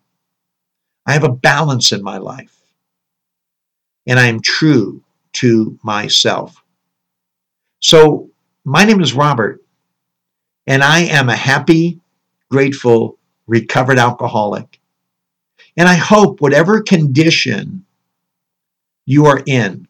I 1.06 1.13
have 1.13 1.24
a 1.24 1.30
balance 1.30 1.91
in 1.91 2.02
my 2.02 2.17
life, 2.17 2.53
and 4.08 4.20
I 4.20 4.28
am 4.28 4.42
true 4.42 5.02
to 5.34 5.78
myself. 5.84 6.63
So, 7.80 8.30
my 8.66 8.86
name 8.86 9.02
is 9.02 9.13
Robert, 9.13 9.62
and 10.68 10.84
I 10.84 11.02
am 11.02 11.30
a 11.30 11.36
happy, 11.36 12.00
grateful, 12.50 13.18
recovered 13.48 14.00
alcoholic. 14.00 14.80
And 15.76 15.89
I 15.89 15.96
hope 15.96 16.39
whatever 16.39 16.82
condition 16.82 17.86
you 19.06 19.26
are 19.26 19.42
in, 19.46 19.88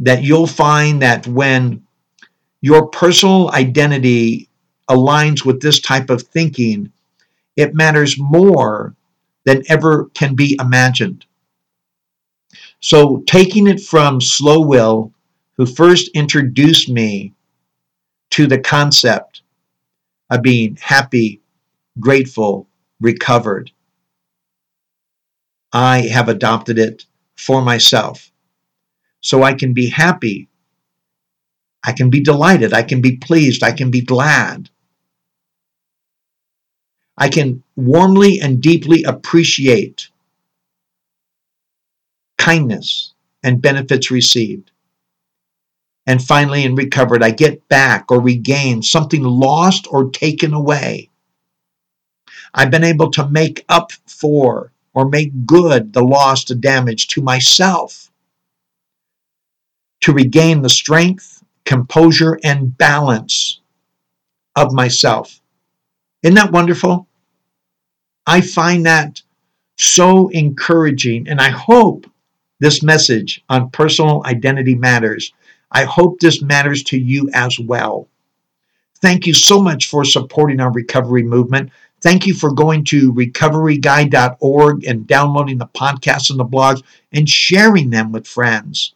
that 0.00 0.24
you'll 0.24 0.46
find 0.46 1.02
that 1.02 1.26
when 1.26 1.86
your 2.60 2.88
personal 2.88 3.50
identity 3.52 4.48
aligns 4.90 5.44
with 5.44 5.60
this 5.60 5.80
type 5.80 6.10
of 6.10 6.22
thinking, 6.22 6.90
it 7.56 7.74
matters 7.74 8.16
more 8.18 8.94
than 9.44 9.62
ever 9.68 10.06
can 10.14 10.34
be 10.34 10.58
imagined. 10.60 11.26
So, 12.84 13.22
taking 13.26 13.66
it 13.66 13.80
from 13.80 14.20
Slow 14.20 14.60
Will, 14.60 15.10
who 15.56 15.64
first 15.64 16.10
introduced 16.12 16.90
me 16.90 17.32
to 18.32 18.46
the 18.46 18.58
concept 18.58 19.40
of 20.28 20.42
being 20.42 20.76
happy, 20.78 21.40
grateful, 21.98 22.68
recovered, 23.00 23.70
I 25.72 26.00
have 26.02 26.28
adopted 26.28 26.78
it 26.78 27.06
for 27.38 27.62
myself. 27.62 28.30
So 29.22 29.42
I 29.42 29.54
can 29.54 29.72
be 29.72 29.88
happy. 29.88 30.50
I 31.86 31.92
can 31.92 32.10
be 32.10 32.20
delighted. 32.20 32.74
I 32.74 32.82
can 32.82 33.00
be 33.00 33.16
pleased. 33.16 33.62
I 33.62 33.72
can 33.72 33.90
be 33.90 34.02
glad. 34.02 34.68
I 37.16 37.30
can 37.30 37.62
warmly 37.76 38.40
and 38.42 38.60
deeply 38.60 39.04
appreciate 39.04 40.10
kindness 42.38 43.14
and 43.42 43.62
benefits 43.62 44.10
received. 44.10 44.70
And 46.06 46.22
finally, 46.22 46.64
in 46.64 46.74
recovered, 46.74 47.22
I 47.22 47.30
get 47.30 47.66
back 47.68 48.10
or 48.10 48.20
regain 48.20 48.82
something 48.82 49.22
lost 49.22 49.86
or 49.90 50.10
taken 50.10 50.52
away. 50.52 51.10
I've 52.52 52.70
been 52.70 52.84
able 52.84 53.10
to 53.12 53.28
make 53.28 53.64
up 53.68 53.92
for 54.06 54.72
or 54.92 55.08
make 55.08 55.46
good 55.46 55.92
the 55.92 56.02
loss 56.02 56.50
or 56.50 56.54
damage 56.54 57.08
to 57.08 57.22
myself, 57.22 58.10
to 60.02 60.12
regain 60.12 60.62
the 60.62 60.68
strength, 60.68 61.42
composure, 61.64 62.38
and 62.44 62.76
balance 62.76 63.60
of 64.54 64.72
myself. 64.72 65.40
Isn't 66.22 66.36
that 66.36 66.52
wonderful? 66.52 67.08
I 68.26 68.40
find 68.40 68.86
that 68.86 69.20
so 69.76 70.28
encouraging, 70.28 71.28
and 71.28 71.40
I 71.40 71.50
hope 71.50 72.06
this 72.60 72.82
message 72.82 73.42
on 73.48 73.70
personal 73.70 74.22
identity 74.26 74.74
matters. 74.74 75.32
I 75.70 75.84
hope 75.84 76.20
this 76.20 76.42
matters 76.42 76.82
to 76.84 76.98
you 76.98 77.28
as 77.34 77.58
well. 77.58 78.08
Thank 79.00 79.26
you 79.26 79.34
so 79.34 79.60
much 79.60 79.86
for 79.86 80.04
supporting 80.04 80.60
our 80.60 80.72
recovery 80.72 81.22
movement. 81.22 81.70
Thank 82.00 82.26
you 82.26 82.34
for 82.34 82.52
going 82.52 82.84
to 82.84 83.12
recoveryguy.org 83.12 84.84
and 84.84 85.06
downloading 85.06 85.58
the 85.58 85.66
podcasts 85.66 86.30
and 86.30 86.38
the 86.38 86.44
blogs 86.44 86.82
and 87.12 87.28
sharing 87.28 87.90
them 87.90 88.12
with 88.12 88.26
friends. 88.26 88.94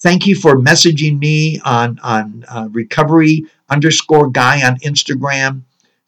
Thank 0.00 0.26
you 0.26 0.36
for 0.36 0.56
messaging 0.56 1.18
me 1.18 1.60
on, 1.64 1.98
on 2.02 2.44
uh, 2.48 2.68
recovery 2.70 3.46
underscore 3.70 4.28
guy 4.28 4.66
on 4.66 4.78
Instagram. 4.80 5.62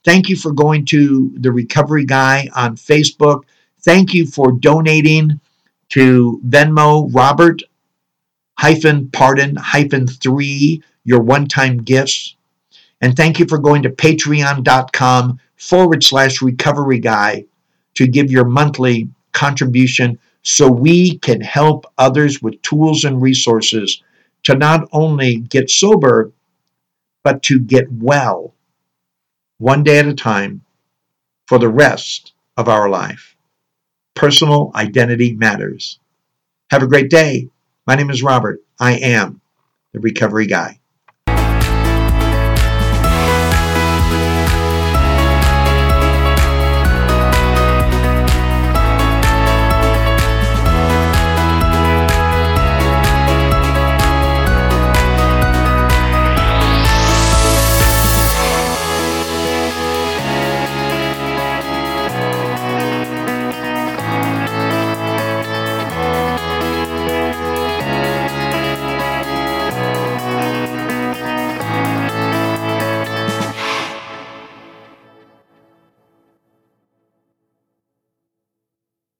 Thank 0.05 0.29
you 0.29 0.37
for 0.37 0.53
going 0.53 0.85
to 0.87 1.33
the 1.38 1.51
Recovery 1.51 2.05
Guy 2.05 2.49
on 2.55 2.77
Facebook. 2.77 3.42
Thank 3.81 4.14
you 4.14 4.27
for 4.27 4.53
donating 4.53 5.40
to 5.90 6.40
Venmo 6.46 7.09
Robert 7.14 7.62
hyphen 8.59 9.11
pardon 9.11 9.57
hyphen 9.57 10.07
three 10.07 10.83
your 11.05 11.20
one 11.20 11.46
time 11.46 11.79
gifts. 11.79 12.37
And 13.01 13.16
thank 13.16 13.38
you 13.38 13.46
for 13.46 13.59
going 13.59 13.83
to 13.83 13.90
patreon.com 13.90 15.40
forward 15.57 16.03
slash 16.03 16.42
recovery 16.42 16.99
guy 16.99 17.44
to 17.94 18.07
give 18.07 18.31
your 18.31 18.44
monthly 18.44 19.09
contribution 19.33 20.18
so 20.42 20.70
we 20.70 21.18
can 21.18 21.40
help 21.40 21.87
others 21.99 22.40
with 22.40 22.61
tools 22.62 23.05
and 23.05 23.20
resources 23.20 24.03
to 24.44 24.55
not 24.55 24.88
only 24.92 25.37
get 25.37 25.68
sober, 25.68 26.33
but 27.22 27.42
to 27.42 27.59
get 27.59 27.90
well 27.90 28.55
one 29.59 29.83
day 29.83 29.99
at 29.99 30.07
a 30.07 30.14
time 30.14 30.62
for 31.46 31.59
the 31.59 31.68
rest 31.68 32.33
of 32.57 32.68
our 32.68 32.88
life. 32.88 33.36
Personal 34.16 34.72
identity 34.74 35.35
matters. 35.35 36.00
Have 36.70 36.83
a 36.83 36.87
great 36.87 37.11
day. 37.11 37.50
My 37.87 37.94
name 37.96 38.09
is 38.09 38.22
Robert. 38.22 38.61
I 38.81 38.94
am 38.94 39.42
the 39.92 40.00
Recovery 40.00 40.46
Guy. 40.46 40.81